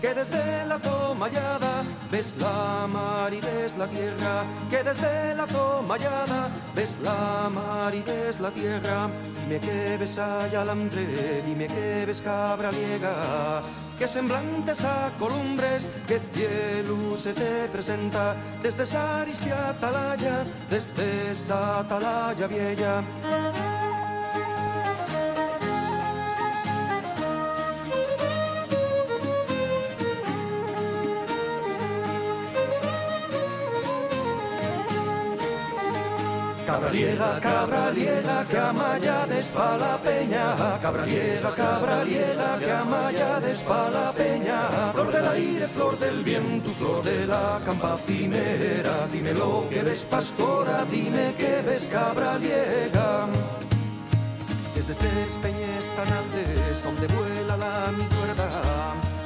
que 0.00 0.14
desde 0.14 0.66
la 0.66 0.78
tomallada 0.78 1.84
ves 2.10 2.34
la 2.38 2.86
mar 2.86 3.32
y 3.32 3.40
ves 3.40 3.76
la 3.76 3.86
tierra 3.86 4.44
que 4.70 4.82
desde 4.82 5.34
la 5.34 5.46
tomallada 5.46 6.50
ves 6.74 6.98
la 7.02 7.48
mar 7.48 7.94
y 7.94 8.02
ves 8.02 8.40
la 8.40 8.50
tierra. 8.50 9.08
Dime 9.42 9.58
que 9.60 9.96
ves 9.98 10.18
allá 10.18 10.62
alambre 10.62 11.42
dime 11.44 11.66
que 11.66 12.06
ves 12.06 12.22
cabra 12.22 12.70
liega 12.70 13.62
que 13.98 14.08
semblantes 14.08 14.84
a 14.84 15.10
columbres 15.18 15.90
que 16.06 16.18
cielo 16.32 17.16
se 17.18 17.32
te 17.32 17.68
presenta 17.68 18.34
desde 18.62 18.84
esa 18.84 19.24
rispia 19.24 19.70
atalaya 19.70 20.44
desde 20.70 21.32
esa 21.32 21.80
atalaya 21.80 22.46
vieja 22.46 23.02
Cabra 36.72 36.90
liega, 36.90 37.38
cabra 37.38 37.90
liega, 37.90 38.46
que 38.48 38.56
amayades 38.56 39.50
pa 39.50 39.76
la 39.76 39.98
peña. 39.98 40.56
Cabra 40.80 41.04
liega, 41.04 41.50
cabra 41.54 42.02
liega, 42.02 42.58
que 42.58 42.72
amayades 42.72 43.62
pa 43.62 43.90
la 43.90 44.10
peña. 44.12 44.58
Flor 44.94 45.12
del 45.12 45.28
aire, 45.28 45.68
flor 45.68 45.98
del 45.98 46.24
viento, 46.24 46.70
flor 46.70 47.04
de 47.04 47.26
la 47.26 47.60
campacinera. 47.62 49.06
Dime 49.12 49.34
lo 49.34 49.68
que 49.68 49.82
ves, 49.82 50.02
pastora, 50.06 50.86
dime 50.90 51.34
que 51.36 51.60
ves, 51.60 51.88
cabra 51.92 52.38
liega. 52.38 53.28
Desde 54.74 54.92
este 54.92 55.08
peñes 55.42 55.90
tan 55.94 56.10
altes, 56.10 56.82
donde 56.82 57.06
vuela 57.08 57.54
la 57.58 57.92
mi 57.98 58.04
cuerda, 58.16 58.48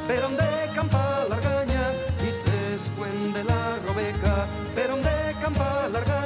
pero 0.08 0.22
donde 0.22 0.44
campa 0.74 1.24
la 1.28 1.36
argaña 1.36 1.92
y 2.26 2.30
se 2.42 2.74
escuende 2.74 3.44
la 3.44 3.78
robeca, 3.86 4.48
pero 4.74 4.96
donde 4.96 5.36
campa 5.40 5.88
la 5.92 5.98
argaña 6.00 6.25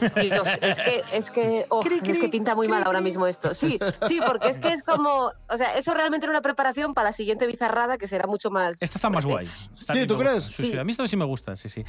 Dios, 0.22 0.58
es 0.60 0.78
que, 0.78 1.02
es 1.12 1.30
que, 1.30 1.66
oh, 1.68 1.82
es 2.04 2.18
que 2.18 2.28
pinta 2.28 2.54
muy 2.54 2.68
mal 2.68 2.82
ahora 2.84 3.00
mismo 3.00 3.26
esto. 3.26 3.54
Sí, 3.54 3.78
sí, 4.06 4.20
porque 4.26 4.48
es 4.48 4.58
que 4.58 4.68
es 4.68 4.82
como, 4.82 5.30
o 5.48 5.56
sea, 5.56 5.74
eso 5.76 5.94
realmente 5.94 6.26
era 6.26 6.32
una 6.32 6.42
preparación 6.42 6.94
para 6.94 7.06
la 7.08 7.12
siguiente 7.12 7.46
bizarrada 7.46 7.98
que 7.98 8.06
será 8.06 8.26
mucho 8.26 8.50
más. 8.50 8.82
Esta 8.82 8.98
está 8.98 9.10
más 9.10 9.24
guay. 9.24 9.46
Sí, 9.70 10.06
¿tú 10.06 10.18
crees? 10.18 10.44
Sí, 10.44 10.70
sí. 10.72 10.78
A 10.78 10.84
mí 10.84 10.92
esto 10.92 11.06
sí 11.06 11.16
me 11.16 11.24
gusta, 11.24 11.56
sí, 11.56 11.68
sí. 11.68 11.84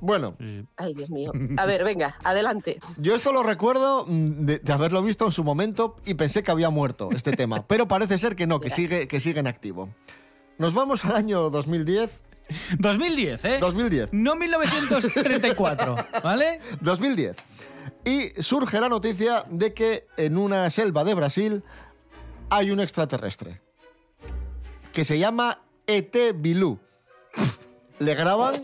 Bueno. 0.00 0.36
Ay, 0.76 0.94
Dios 0.94 1.10
mío. 1.10 1.32
A 1.58 1.66
ver, 1.66 1.84
venga, 1.84 2.16
adelante. 2.24 2.78
yo 2.96 3.14
esto 3.14 3.32
lo 3.32 3.42
recuerdo 3.42 4.06
mm, 4.06 4.46
de, 4.46 4.58
de 4.58 4.72
haberlo 4.72 5.02
visto 5.02 5.26
en 5.26 5.32
su 5.32 5.44
momento 5.44 5.96
y 6.06 6.14
pensé 6.14 6.42
que 6.42 6.50
había 6.50 6.70
muerto 6.70 7.10
este 7.12 7.32
tema, 7.32 7.66
pero 7.66 7.86
parece 7.86 8.18
ser 8.18 8.36
que 8.36 8.46
no, 8.46 8.60
que 8.60 8.70
sigue, 8.70 9.06
que 9.08 9.20
sigue 9.20 9.40
en 9.40 9.46
activo. 9.46 9.90
Nos 10.58 10.74
vamos 10.74 11.04
al 11.04 11.16
año 11.16 11.50
2010. 11.50 12.10
2010, 12.78 13.44
¿eh? 13.44 13.58
2010. 13.60 14.08
No 14.12 14.34
1934, 14.36 15.96
¿vale? 16.24 16.60
2010. 16.80 17.36
Y 18.04 18.42
surge 18.42 18.80
la 18.80 18.88
noticia 18.88 19.44
de 19.50 19.74
que 19.74 20.06
en 20.16 20.38
una 20.38 20.68
selva 20.70 21.04
de 21.04 21.14
Brasil 21.14 21.62
hay 22.48 22.70
un 22.70 22.80
extraterrestre 22.80 23.60
que 24.92 25.04
se 25.04 25.18
llama 25.18 25.60
ET 25.86 26.16
Bilú. 26.34 26.78
Le 27.98 28.14
graban, 28.14 28.54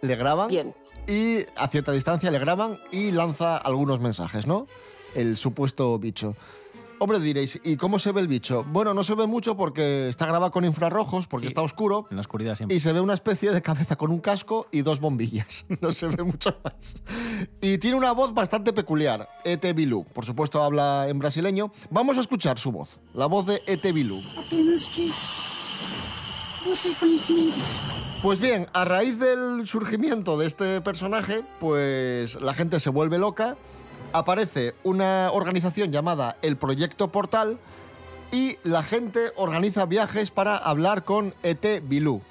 le 0.00 0.16
graban 0.16 0.48
Bien. 0.48 0.74
y 1.08 1.38
a 1.56 1.68
cierta 1.68 1.92
distancia 1.92 2.30
le 2.30 2.38
graban 2.38 2.78
y 2.92 3.10
lanza 3.10 3.56
algunos 3.56 4.00
mensajes, 4.00 4.46
¿no? 4.46 4.68
El 5.14 5.36
supuesto 5.36 5.98
bicho. 5.98 6.36
Hombre, 6.98 7.20
diréis, 7.20 7.60
¿y 7.62 7.76
cómo 7.76 7.98
se 7.98 8.10
ve 8.12 8.22
el 8.22 8.28
bicho? 8.28 8.64
Bueno, 8.68 8.94
no 8.94 9.04
se 9.04 9.14
ve 9.14 9.26
mucho 9.26 9.56
porque 9.56 10.08
está 10.08 10.24
grabado 10.26 10.50
con 10.50 10.64
infrarrojos, 10.64 11.26
porque 11.26 11.46
Sí. 11.46 11.48
está 11.48 11.60
oscuro. 11.62 12.06
En 12.10 12.16
la 12.16 12.20
oscuridad 12.20 12.54
siempre. 12.54 12.74
Y 12.76 12.80
se 12.80 12.92
ve 12.92 13.00
una 13.00 13.12
especie 13.14 13.50
de 13.52 13.60
cabeza 13.60 13.96
con 13.96 14.10
un 14.10 14.20
casco 14.20 14.66
y 14.72 14.80
dos 14.82 14.98
bombillas. 15.00 15.66
No 15.82 15.92
se 15.92 16.08
ve 16.08 16.22
mucho 16.22 16.56
más. 16.64 17.02
Y 17.60 17.76
tiene 17.78 17.96
una 17.98 18.12
voz 18.12 18.32
bastante 18.32 18.72
peculiar, 18.72 19.28
E.T. 19.44 19.72
Bilú. 19.74 20.04
Por 20.04 20.24
supuesto, 20.24 20.62
habla 20.62 21.06
en 21.08 21.18
brasileño. 21.18 21.70
Vamos 21.90 22.16
a 22.16 22.22
escuchar 22.22 22.58
su 22.58 22.72
voz, 22.72 22.98
la 23.12 23.26
voz 23.26 23.44
de 23.46 23.62
E.T. 23.66 23.92
Bilú. 23.92 24.22
Apenas 24.38 24.88
que 24.88 25.10
conhecimento. 26.98 27.58
Pues 28.22 28.40
bien, 28.40 28.66
a 28.72 28.84
raíz 28.84 29.18
del 29.20 29.66
surgimiento 29.66 30.36
de 30.38 30.46
este 30.46 30.80
personaje, 30.80 31.42
pues 31.60 32.40
la 32.40 32.54
gente 32.54 32.80
se 32.80 32.90
vuelve 32.90 33.18
loca. 33.18 33.56
Aparece 34.16 34.74
una 34.82 35.28
organización 35.30 35.92
llamada 35.92 36.38
el 36.40 36.56
Proyecto 36.56 37.12
Portal 37.12 37.58
y 38.32 38.56
la 38.62 38.82
gente 38.82 39.30
organiza 39.36 39.84
viajes 39.84 40.30
para 40.30 40.56
hablar 40.56 41.04
con 41.04 41.34
ET 41.42 41.82
Bilú. 41.86 42.22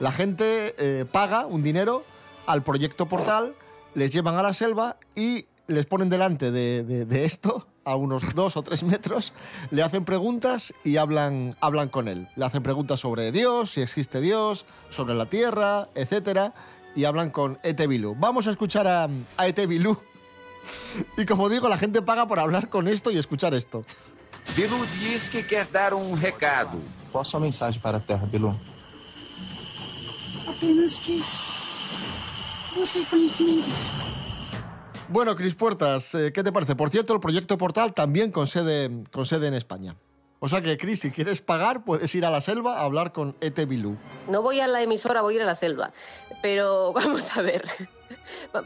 La 0.00 0.10
gente 0.10 0.74
eh, 0.78 1.04
paga 1.04 1.46
un 1.46 1.62
dinero 1.62 2.02
al 2.46 2.64
Proyecto 2.64 3.06
Portal, 3.06 3.52
les 3.94 4.10
llevan 4.10 4.34
a 4.34 4.42
la 4.42 4.52
selva 4.52 4.96
y 5.14 5.46
les 5.68 5.86
ponen 5.86 6.08
delante 6.08 6.50
de, 6.50 7.24
esto, 7.24 7.68
a 7.84 7.94
unos 7.94 8.24
dos 8.34 8.56
o 8.56 8.64
tres 8.64 8.82
metros, 8.82 9.32
le 9.70 9.84
hacen 9.84 10.04
preguntas 10.04 10.74
y 10.82 10.96
hablan, 10.96 11.54
hablan 11.60 11.88
con 11.88 12.08
él. 12.08 12.26
Le 12.34 12.46
hacen 12.46 12.64
preguntas 12.64 12.98
sobre 12.98 13.30
Dios, 13.30 13.70
si 13.70 13.80
existe 13.80 14.20
Dios, 14.20 14.66
sobre 14.88 15.14
la 15.14 15.26
Tierra, 15.26 15.86
etc. 15.94 16.52
Y 16.96 17.04
hablan 17.04 17.30
con 17.30 17.58
ET 17.62 17.86
Bilú. 17.86 18.16
Vamos 18.18 18.48
a 18.48 18.50
escuchar 18.50 18.88
a, 18.88 19.06
a 19.36 19.46
ET 19.46 19.64
Bilú 19.68 19.96
Y 21.16 21.24
como 21.24 21.48
digo, 21.48 21.68
la 21.68 21.78
gente 21.78 22.02
paga 22.02 22.26
por 22.26 22.38
hablar 22.38 22.68
con 22.68 22.88
esto 22.88 23.10
y 23.10 23.18
escuchar 23.18 23.54
esto. 23.54 23.84
Bilu 24.56 24.76
diz 25.00 25.28
que 25.28 25.46
quer 25.46 25.70
dar 25.70 25.94
um 25.94 26.14
recado. 26.14 26.78
Qual 27.12 27.22
a 27.22 27.24
sua 27.24 27.40
mensagem 27.40 27.80
para 27.80 27.98
a 27.98 28.00
Terra, 28.00 28.26
Bilu? 28.26 28.54
Apenas 30.46 30.98
que 30.98 31.20
busque 32.74 33.04
conhecimento. 33.08 33.70
Bueno, 35.08 35.34
Cris 35.36 35.54
Puertas, 35.54 36.14
eh, 36.14 36.32
¿qué 36.32 36.42
te 36.42 36.52
parece? 36.52 36.76
Por 36.76 36.90
cierto, 36.90 37.14
el 37.14 37.20
proyecto 37.20 37.56
Portal 37.56 37.94
también 37.94 38.30
con 38.30 38.46
sede, 38.46 38.90
con 39.10 39.24
sede 39.24 39.48
en 39.48 39.54
España. 39.54 39.96
O 40.40 40.48
sea 40.48 40.60
que, 40.60 40.76
Cris, 40.76 41.00
si 41.00 41.10
quieres 41.10 41.40
pagar, 41.40 41.84
puedes 41.84 42.14
ir 42.14 42.24
a 42.24 42.30
la 42.30 42.40
selva 42.40 42.78
a 42.78 42.82
hablar 42.82 43.12
con 43.12 43.34
Ete 43.40 43.64
Bilú. 43.64 43.96
No 44.28 44.42
voy 44.42 44.60
a 44.60 44.68
la 44.68 44.82
emisora, 44.82 45.22
voy 45.22 45.34
a 45.34 45.36
ir 45.36 45.42
a 45.42 45.46
la 45.46 45.54
selva. 45.54 45.92
Pero 46.42 46.92
vamos 46.94 47.36
a 47.36 47.42
ver. 47.42 47.64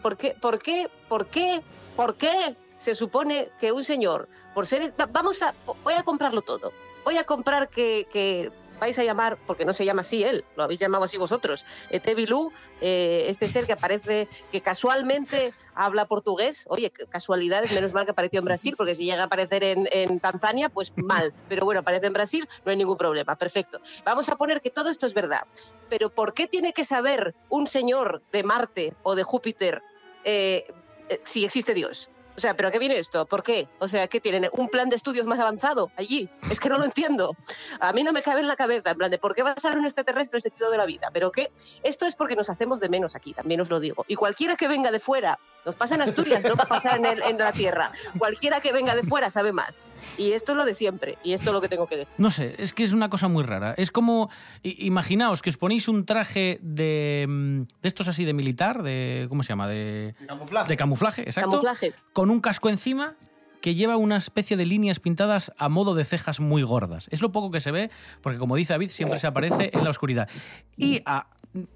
¿Por 0.02 0.16
qué, 0.16 0.36
por 0.38 0.58
qué, 0.58 0.90
por 1.08 1.26
qué, 1.28 1.62
por 1.96 2.16
qué 2.16 2.30
se 2.78 2.94
supone 2.94 3.48
que 3.60 3.72
un 3.72 3.84
señor, 3.84 4.28
por 4.54 4.66
ser... 4.66 4.92
va- 5.00 5.06
Vamos 5.06 5.42
a... 5.42 5.54
Voy 5.84 5.94
a 5.94 6.02
comprarlo 6.02 6.42
todo. 6.42 6.72
Voy 7.04 7.16
a 7.18 7.24
comprar 7.24 7.68
que, 7.68 8.06
que 8.12 8.50
vais 8.80 8.98
a 8.98 9.04
llamar, 9.04 9.38
porque 9.46 9.64
no 9.64 9.72
se 9.72 9.84
llama 9.84 10.00
así 10.00 10.24
él, 10.24 10.44
lo 10.56 10.64
habéis 10.64 10.80
llamado 10.80 11.04
así 11.04 11.16
vosotros, 11.16 11.64
Ete 11.90 12.16
Bilú, 12.16 12.50
eh, 12.80 13.26
este 13.28 13.46
ser 13.46 13.64
que 13.64 13.74
aparece, 13.74 14.26
que 14.50 14.60
casualmente 14.60 15.54
habla 15.76 16.06
portugués. 16.06 16.66
Oye, 16.68 16.90
casualidades, 17.08 17.72
menos 17.74 17.92
mal 17.92 18.04
que 18.06 18.10
apareció 18.10 18.40
en 18.40 18.44
Brasil, 18.44 18.74
porque 18.76 18.96
si 18.96 19.04
llega 19.04 19.22
a 19.22 19.26
aparecer 19.26 19.62
en, 19.62 19.88
en 19.92 20.18
Tanzania, 20.18 20.68
pues 20.68 20.92
mal. 20.96 21.32
Pero 21.48 21.64
bueno, 21.64 21.80
aparece 21.82 22.06
en 22.06 22.12
Brasil, 22.12 22.48
no 22.64 22.72
hay 22.72 22.76
ningún 22.76 22.96
problema, 22.96 23.36
perfecto. 23.36 23.80
Vamos 24.04 24.28
a 24.28 24.34
poner 24.36 24.60
que 24.60 24.70
todo 24.70 24.90
esto 24.90 25.06
es 25.06 25.14
verdad. 25.14 25.42
Pero 25.88 26.10
¿por 26.10 26.34
qué 26.34 26.48
tiene 26.48 26.72
que 26.72 26.84
saber 26.84 27.36
un 27.50 27.68
señor 27.68 28.22
de 28.32 28.42
Marte 28.42 28.94
o 29.04 29.14
de 29.14 29.22
Júpiter 29.22 29.80
eh, 30.24 30.66
eh, 31.08 31.20
si 31.24 31.44
existe 31.44 31.74
Dios? 31.74 32.10
O 32.36 32.40
sea, 32.40 32.54
¿pero 32.56 32.70
qué 32.70 32.78
viene 32.78 32.98
esto? 32.98 33.26
¿Por 33.26 33.42
qué? 33.42 33.68
O 33.78 33.88
sea, 33.88 34.08
¿qué 34.08 34.20
tienen? 34.20 34.48
¿Un 34.52 34.68
plan 34.68 34.88
de 34.88 34.96
estudios 34.96 35.26
más 35.26 35.38
avanzado 35.38 35.90
allí? 35.96 36.28
Es 36.50 36.60
que 36.60 36.68
no 36.68 36.78
lo 36.78 36.84
entiendo. 36.84 37.36
A 37.80 37.92
mí 37.92 38.02
no 38.02 38.12
me 38.12 38.22
cabe 38.22 38.40
en 38.40 38.48
la 38.48 38.56
cabeza, 38.56 38.90
en 38.90 38.96
plan 38.98 39.10
de 39.10 39.18
¿por 39.18 39.34
qué 39.34 39.42
va 39.42 39.50
a 39.52 39.60
ser 39.60 39.76
un 39.76 39.84
extraterrestre 39.84 40.38
el 40.38 40.42
sentido 40.42 40.70
de 40.70 40.78
la 40.78 40.86
vida? 40.86 41.10
¿Pero 41.12 41.30
qué? 41.30 41.50
Esto 41.82 42.06
es 42.06 42.16
porque 42.16 42.34
nos 42.36 42.48
hacemos 42.50 42.80
de 42.80 42.88
menos 42.88 43.14
aquí, 43.16 43.32
también 43.34 43.60
os 43.60 43.70
lo 43.70 43.80
digo. 43.80 44.04
Y 44.08 44.14
cualquiera 44.14 44.56
que 44.56 44.66
venga 44.68 44.90
de 44.90 44.98
fuera, 45.00 45.38
nos 45.66 45.76
pasa 45.76 45.94
en 45.94 46.02
Asturias, 46.02 46.42
no 46.42 46.56
va 46.56 46.64
a 46.64 46.68
pasar 46.68 46.98
en, 46.98 47.06
el- 47.06 47.22
en 47.22 47.38
la 47.38 47.52
Tierra. 47.52 47.92
Cualquiera 48.18 48.60
que 48.60 48.72
venga 48.72 48.94
de 48.96 49.02
fuera 49.02 49.28
sabe 49.30 49.52
más. 49.52 49.88
Y 50.16 50.32
esto 50.32 50.52
es 50.52 50.58
lo 50.58 50.64
de 50.64 50.74
siempre, 50.74 51.18
y 51.22 51.34
esto 51.34 51.50
es 51.50 51.52
lo 51.52 51.60
que 51.60 51.68
tengo 51.68 51.86
que 51.86 51.98
decir. 51.98 52.12
No 52.18 52.30
sé, 52.30 52.56
es 52.58 52.72
que 52.72 52.82
es 52.82 52.92
una 52.92 53.10
cosa 53.10 53.28
muy 53.28 53.44
rara. 53.44 53.74
Es 53.76 53.90
como, 53.90 54.30
imaginaos 54.62 55.42
que 55.42 55.50
os 55.50 55.56
ponéis 55.56 55.88
un 55.88 56.04
traje 56.06 56.58
de, 56.62 57.26
mm, 57.28 57.60
de 57.82 57.88
estos 57.88 58.08
así 58.08 58.24
de 58.24 58.32
militar, 58.32 58.82
de, 58.82 59.26
¿cómo 59.28 59.42
se 59.42 59.50
llama? 59.50 59.68
De 59.68 60.14
Camuflaje. 60.26 60.68
De 60.68 60.76
camuflaje, 60.76 61.22
exacto. 61.22 61.50
Camuflaje. 61.50 61.94
Con 62.12 62.21
un 62.30 62.40
casco 62.40 62.68
encima 62.68 63.16
que 63.62 63.74
lleva 63.74 63.96
una 63.96 64.16
especie 64.16 64.56
de 64.56 64.66
líneas 64.66 64.98
pintadas 64.98 65.52
a 65.56 65.68
modo 65.68 65.94
de 65.94 66.04
cejas 66.04 66.40
muy 66.40 66.62
gordas. 66.62 67.08
Es 67.12 67.22
lo 67.22 67.32
poco 67.32 67.50
que 67.50 67.60
se 67.60 67.70
ve, 67.70 67.90
porque 68.20 68.38
como 68.38 68.56
dice 68.56 68.74
David, 68.74 68.90
siempre 68.90 69.18
se 69.18 69.28
aparece 69.28 69.70
en 69.72 69.84
la 69.84 69.90
oscuridad. 69.90 70.28
Y 70.76 71.00
ah, 71.06 71.28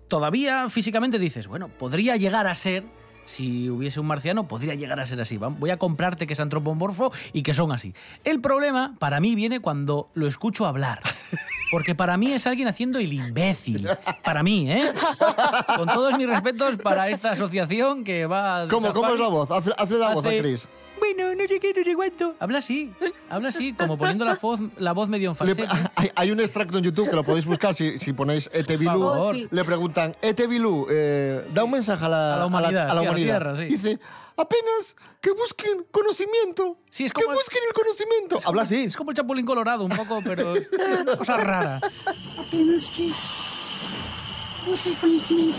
todavía 0.09 0.69
físicamente 0.69 1.19
dices, 1.19 1.47
bueno, 1.47 1.69
podría 1.69 2.17
llegar 2.17 2.49
a 2.49 2.55
ser, 2.55 2.85
si 3.27 3.69
hubiese 3.69 4.01
un 4.01 4.07
marciano, 4.07 4.49
podría 4.49 4.75
llegar 4.75 4.99
a 5.01 5.07
ser 5.07 5.21
así. 5.21 5.37
Voy 5.37 5.71
a 5.71 5.77
comprarte 5.77 6.27
que 6.27 6.33
es 6.33 6.41
antropomorfo 6.41 7.13
y 7.33 7.43
que 7.43 7.53
son 7.53 7.73
así. 7.73 7.93
El 8.25 8.41
problema 8.41 8.95
para 8.99 9.21
mí 9.21 9.35
viene 9.35 9.61
cuando 9.61 10.09
lo 10.15 10.27
escucho 10.27 10.67
hablar. 10.67 11.01
Porque 11.71 11.95
para 11.95 12.17
mí 12.17 12.33
es 12.33 12.47
alguien 12.47 12.69
haciendo 12.69 12.99
el 13.01 13.13
imbécil. 13.13 13.89
Para 14.23 14.43
mí, 14.43 14.71
¿eh? 14.71 14.93
Con 15.77 15.89
todos 15.89 16.17
mis 16.17 16.29
respetos 16.29 16.77
para 16.77 17.09
esta 17.09 17.33
asociación 17.33 18.05
que 18.05 18.27
va... 18.27 18.63
de 18.63 18.69
¿Cómo, 18.69 18.93
cómo 18.93 19.15
es 19.15 19.21
la 19.21 19.29
voz? 19.29 19.51
Hazle, 19.51 19.75
hazle 19.77 19.99
la 19.99 20.15
voz 20.15 20.25
a 20.25 20.29
Cris. 20.29 20.69
Bueno, 20.99 21.35
no 21.35 21.47
sé 21.47 21.61
qué, 21.61 21.73
no 21.77 21.85
sé 21.85 21.95
cuánto. 21.95 22.35
Habla 22.39 22.59
así, 22.59 22.93
habla 23.29 23.49
así, 23.51 23.73
como 23.75 23.97
poniendo 23.99 24.25
la 24.25 24.35
voz, 24.37 24.61
la 24.79 24.93
voz 24.93 25.09
medio 25.09 25.31
en 25.39 25.47
Le- 25.47 25.55
falsete. 25.55 25.91
hay, 25.95 26.11
hay 26.15 26.31
un 26.31 26.41
extracto 26.41 26.79
en 26.79 26.85
YouTube 26.85 27.11
que 27.11 27.17
lo 27.17 27.25
podéis 27.25 27.45
buscar 27.47 27.75
si, 27.75 27.99
si 27.99 28.13
ponéis 28.13 28.49
Ete 28.53 28.77
Bilú. 28.77 28.93
Por 28.93 29.01
favor. 29.19 29.35
Sí. 29.35 29.49
Le 29.51 29.65
preguntan, 29.65 30.17
Ete 30.23 30.47
Bilú, 30.47 30.87
eh, 30.91 31.45
da 31.55 31.65
un 31.65 31.71
mensaje 31.71 32.05
a 32.05 32.09
la, 32.09 32.35
A 32.35 32.39
la 32.39 32.47
humanidad, 32.47 32.83
a 32.83 32.87
la 32.87 32.91
sí, 32.91 32.91
a 32.91 32.95
la 32.95 33.03
humanidad. 33.03 33.27
Tierra, 33.39 33.57
sí. 33.57 33.65
Dice, 33.67 34.01
apenas 34.37 34.97
que 35.21 35.31
busquen 35.33 35.85
conocimiento. 35.91 36.79
Sí, 36.91 37.05
es 37.05 37.13
que 37.13 37.21
como 37.23 37.33
el- 37.33 37.39
busquen 37.39 37.61
el 37.69 37.75
conocimiento. 37.75 38.39
Habla 38.49 38.63
así. 38.63 38.85
Es 38.85 38.97
como 38.97 39.11
el 39.11 39.17
chapulín 39.17 39.45
colorado, 39.47 39.85
un 39.85 39.91
poco, 39.91 40.21
pero 40.25 40.55
es 40.57 40.69
una 41.03 41.17
cosa 41.17 41.37
rara. 41.39 41.81
Apenas 42.39 42.89
que 42.91 43.11
busque 44.67 44.93
conhecimento. 45.01 45.59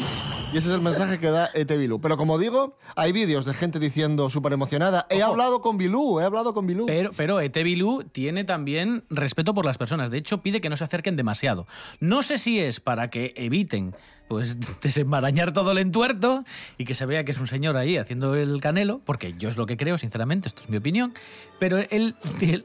Y 0.53 0.57
ese 0.57 0.69
es 0.69 0.75
el 0.75 0.81
mensaje 0.81 1.19
que 1.19 1.27
da 1.29 1.49
Ete 1.53 1.75
Bilú. 1.75 1.99
Pero 1.99 2.15
como 2.15 2.37
digo, 2.39 2.77
hay 2.95 3.11
vídeos 3.11 3.43
de 3.45 3.53
gente 3.53 3.79
diciendo 3.79 4.29
súper 4.29 4.53
emocionada, 4.53 5.05
he 5.09 5.21
hablado 5.21 5.61
con 5.61 5.77
Bilú, 5.77 6.21
he 6.21 6.23
hablado 6.23 6.53
con 6.53 6.65
Bilú. 6.65 6.85
Pero, 6.85 7.11
pero 7.17 7.41
Ete 7.41 7.63
Bilú 7.63 8.03
tiene 8.11 8.45
también 8.45 9.03
respeto 9.09 9.53
por 9.53 9.65
las 9.65 9.77
personas. 9.77 10.09
De 10.09 10.17
hecho, 10.17 10.37
pide 10.41 10.61
que 10.61 10.69
no 10.69 10.77
se 10.77 10.85
acerquen 10.85 11.17
demasiado. 11.17 11.67
No 11.99 12.23
sé 12.23 12.37
si 12.37 12.59
es 12.59 12.79
para 12.79 13.09
que 13.09 13.33
eviten 13.35 13.93
pues 14.29 14.57
desenmarañar 14.81 15.51
todo 15.51 15.71
el 15.73 15.79
entuerto 15.79 16.45
y 16.77 16.85
que 16.85 16.95
se 16.95 17.05
vea 17.05 17.25
que 17.25 17.31
es 17.31 17.39
un 17.39 17.47
señor 17.47 17.75
ahí 17.75 17.97
haciendo 17.97 18.33
el 18.35 18.61
canelo, 18.61 19.01
porque 19.03 19.33
yo 19.37 19.49
es 19.49 19.57
lo 19.57 19.65
que 19.65 19.75
creo, 19.75 19.97
sinceramente, 19.97 20.47
esto 20.47 20.61
es 20.61 20.69
mi 20.69 20.77
opinión. 20.77 21.13
Pero 21.59 21.77
el, 21.77 21.87
el, 21.89 22.15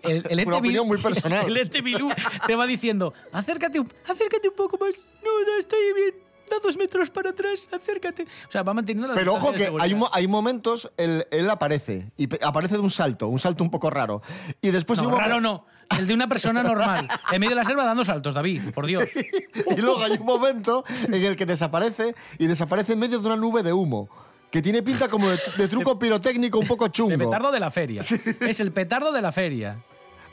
el- 0.04 0.24
el 0.30 0.32
Una 0.32 0.42
Ete 0.42 0.52
opinión 0.52 0.86
muy 0.86 0.98
personal. 0.98 1.56
El 1.56 1.82
Bilú 1.82 2.08
te 2.46 2.54
va 2.54 2.66
diciendo, 2.68 3.12
acércate, 3.32 3.80
un- 3.80 3.90
acércate 4.08 4.48
un 4.48 4.54
poco 4.54 4.78
más. 4.78 5.08
No, 5.24 5.30
no, 5.30 5.58
estoy 5.58 5.78
bien. 5.96 6.14
Da 6.52 6.58
dos 6.62 6.76
metros 6.76 7.08
para 7.08 7.30
atrás, 7.30 7.66
acércate. 7.72 8.24
O 8.24 8.50
sea, 8.50 8.62
va 8.62 8.74
manteniendo 8.74 9.08
la 9.08 9.14
Pero 9.14 9.34
ojo 9.34 9.52
que 9.52 9.70
hay, 9.80 9.94
mo- 9.94 10.10
hay 10.12 10.26
momentos, 10.28 10.90
él, 10.98 11.26
él 11.30 11.48
aparece, 11.48 12.12
y 12.18 12.28
aparece 12.44 12.74
de 12.74 12.80
un 12.80 12.90
salto, 12.90 13.28
un 13.28 13.38
salto 13.38 13.64
un 13.64 13.70
poco 13.70 13.88
raro. 13.88 14.20
Y 14.60 14.70
después 14.70 15.00
No, 15.00 15.10
raro 15.10 15.40
no. 15.40 15.64
El 15.98 16.06
de 16.06 16.12
una 16.14 16.26
persona 16.28 16.62
normal. 16.72 17.08
En 17.32 17.40
medio 17.40 17.50
de 17.50 17.56
la 17.56 17.64
selva 17.64 17.84
dando 17.86 18.04
saltos, 18.04 18.34
David, 18.34 18.70
por 18.74 18.86
Dios. 18.86 19.04
Y 19.76 19.80
luego 19.80 20.02
hay 20.02 20.12
un 20.12 20.26
momento 20.26 20.84
en 21.06 21.14
el 21.14 21.36
que 21.36 21.46
desaparece 21.46 22.14
y 22.38 22.46
desaparece 22.46 22.92
en 22.92 22.98
medio 22.98 23.18
de 23.20 23.26
una 23.26 23.36
nube 23.36 23.62
de 23.62 23.72
humo. 23.72 24.08
Que 24.50 24.60
tiene 24.60 24.82
pinta 24.82 25.08
como 25.08 25.30
de, 25.30 25.38
de 25.56 25.68
truco 25.68 25.98
pirotécnico 25.98 26.58
un 26.58 26.66
poco 26.66 26.84
El 26.84 26.92
chungo. 26.92 27.16
petardo 27.16 27.50
de 27.50 27.60
la 27.60 27.70
feria. 27.70 28.00
Es 28.02 28.60
el 28.60 28.70
petardo 28.72 29.10
de 29.10 29.22
la 29.22 29.32
feria. 29.32 29.82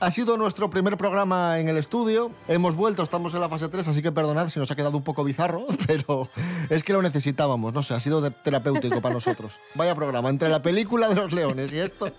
Ha 0.01 0.12
sido 0.12 0.38
nuestro 0.38 0.69
primer 0.69 0.95
programa 0.95 1.59
en 1.59 1.67
el 1.67 1.75
estudio. 1.75 2.31
Hemos 2.47 2.75
vuelto, 2.75 3.03
estamos 3.03 3.33
en 3.33 3.41
la 3.41 3.49
fase 3.49 3.67
3, 3.67 3.85
así 3.89 4.01
que 4.01 4.13
perdonad 4.13 4.47
si 4.47 4.57
nos 4.57 4.71
ha 4.71 4.75
quedado 4.77 4.95
un 4.95 5.03
poco 5.03 5.25
bizarro, 5.25 5.67
pero 5.88 6.29
es 6.69 6.83
que 6.83 6.93
lo 6.93 7.01
necesitábamos. 7.01 7.73
No 7.73 7.83
sé, 7.83 7.95
ha 7.95 7.99
sido 7.99 8.31
terapéutico 8.31 9.01
para 9.01 9.15
nosotros. 9.15 9.59
Vaya 9.75 9.95
programa, 9.95 10.29
entre 10.29 10.47
la 10.47 10.62
película 10.62 11.09
de 11.09 11.15
los 11.15 11.33
leones 11.33 11.73
y 11.73 11.79
esto. 11.79 12.09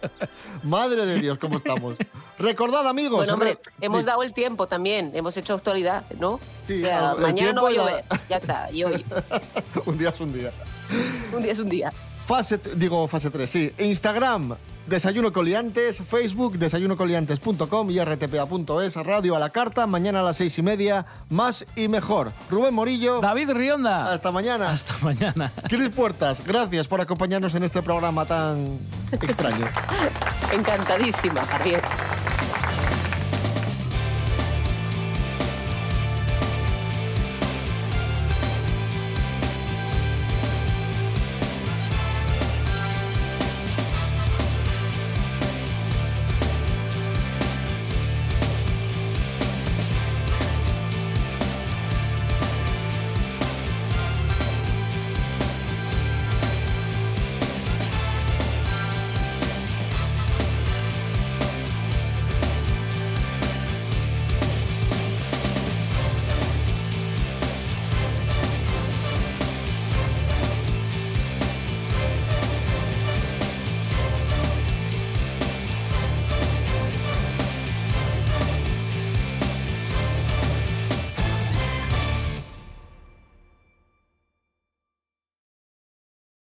Madre 0.62 1.06
de 1.06 1.20
Dios, 1.20 1.38
¿cómo 1.38 1.56
estamos? 1.56 1.96
Recordad, 2.38 2.86
amigos. 2.86 3.16
Bueno, 3.20 3.32
hombre, 3.32 3.52
re- 3.54 3.58
hemos 3.80 4.00
sí. 4.00 4.06
dado 4.06 4.22
el 4.24 4.34
tiempo 4.34 4.68
también, 4.68 5.12
hemos 5.14 5.34
hecho 5.38 5.54
actualidad, 5.54 6.04
¿no? 6.18 6.38
Sí, 6.64 6.74
o 6.74 6.78
sea, 6.78 7.14
mañana 7.18 7.54
no 7.54 7.62
va 7.62 7.68
a 7.68 7.72
la- 7.72 7.76
llover, 7.78 8.04
ya 8.28 8.36
está, 8.36 8.70
y 8.70 8.84
hoy, 8.84 9.06
un 9.86 9.96
día 9.96 10.10
es 10.10 10.20
un 10.20 10.32
día. 10.34 10.52
un 11.34 11.42
día 11.42 11.52
es 11.52 11.58
un 11.58 11.68
día. 11.70 11.92
Fase, 12.26 12.60
digo 12.74 13.08
fase 13.08 13.30
3, 13.30 13.50
sí. 13.50 13.72
Instagram, 13.78 14.54
Desayuno 14.90 15.32
Coliantes, 15.32 16.02
Facebook, 16.02 16.58
desayunocoliantes.com 16.58 17.90
y 17.92 18.00
rtpa.es, 18.00 18.96
radio 18.96 19.36
a 19.36 19.38
la 19.38 19.50
carta, 19.50 19.86
mañana 19.86 20.18
a 20.18 20.22
las 20.24 20.36
seis 20.36 20.58
y 20.58 20.62
media, 20.62 21.06
más 21.28 21.64
y 21.76 21.86
mejor. 21.86 22.32
Rubén 22.50 22.74
Morillo, 22.74 23.20
David 23.20 23.50
Rionda. 23.52 24.12
hasta 24.12 24.32
mañana. 24.32 24.70
Hasta 24.70 24.98
mañana. 25.00 25.52
Cris 25.68 25.90
Puertas, 25.90 26.44
gracias 26.44 26.88
por 26.88 27.00
acompañarnos 27.00 27.54
en 27.54 27.62
este 27.62 27.82
programa 27.82 28.26
tan 28.26 28.80
extraño. 29.12 29.68
Encantadísima, 30.52 31.42
Javier. 31.46 31.82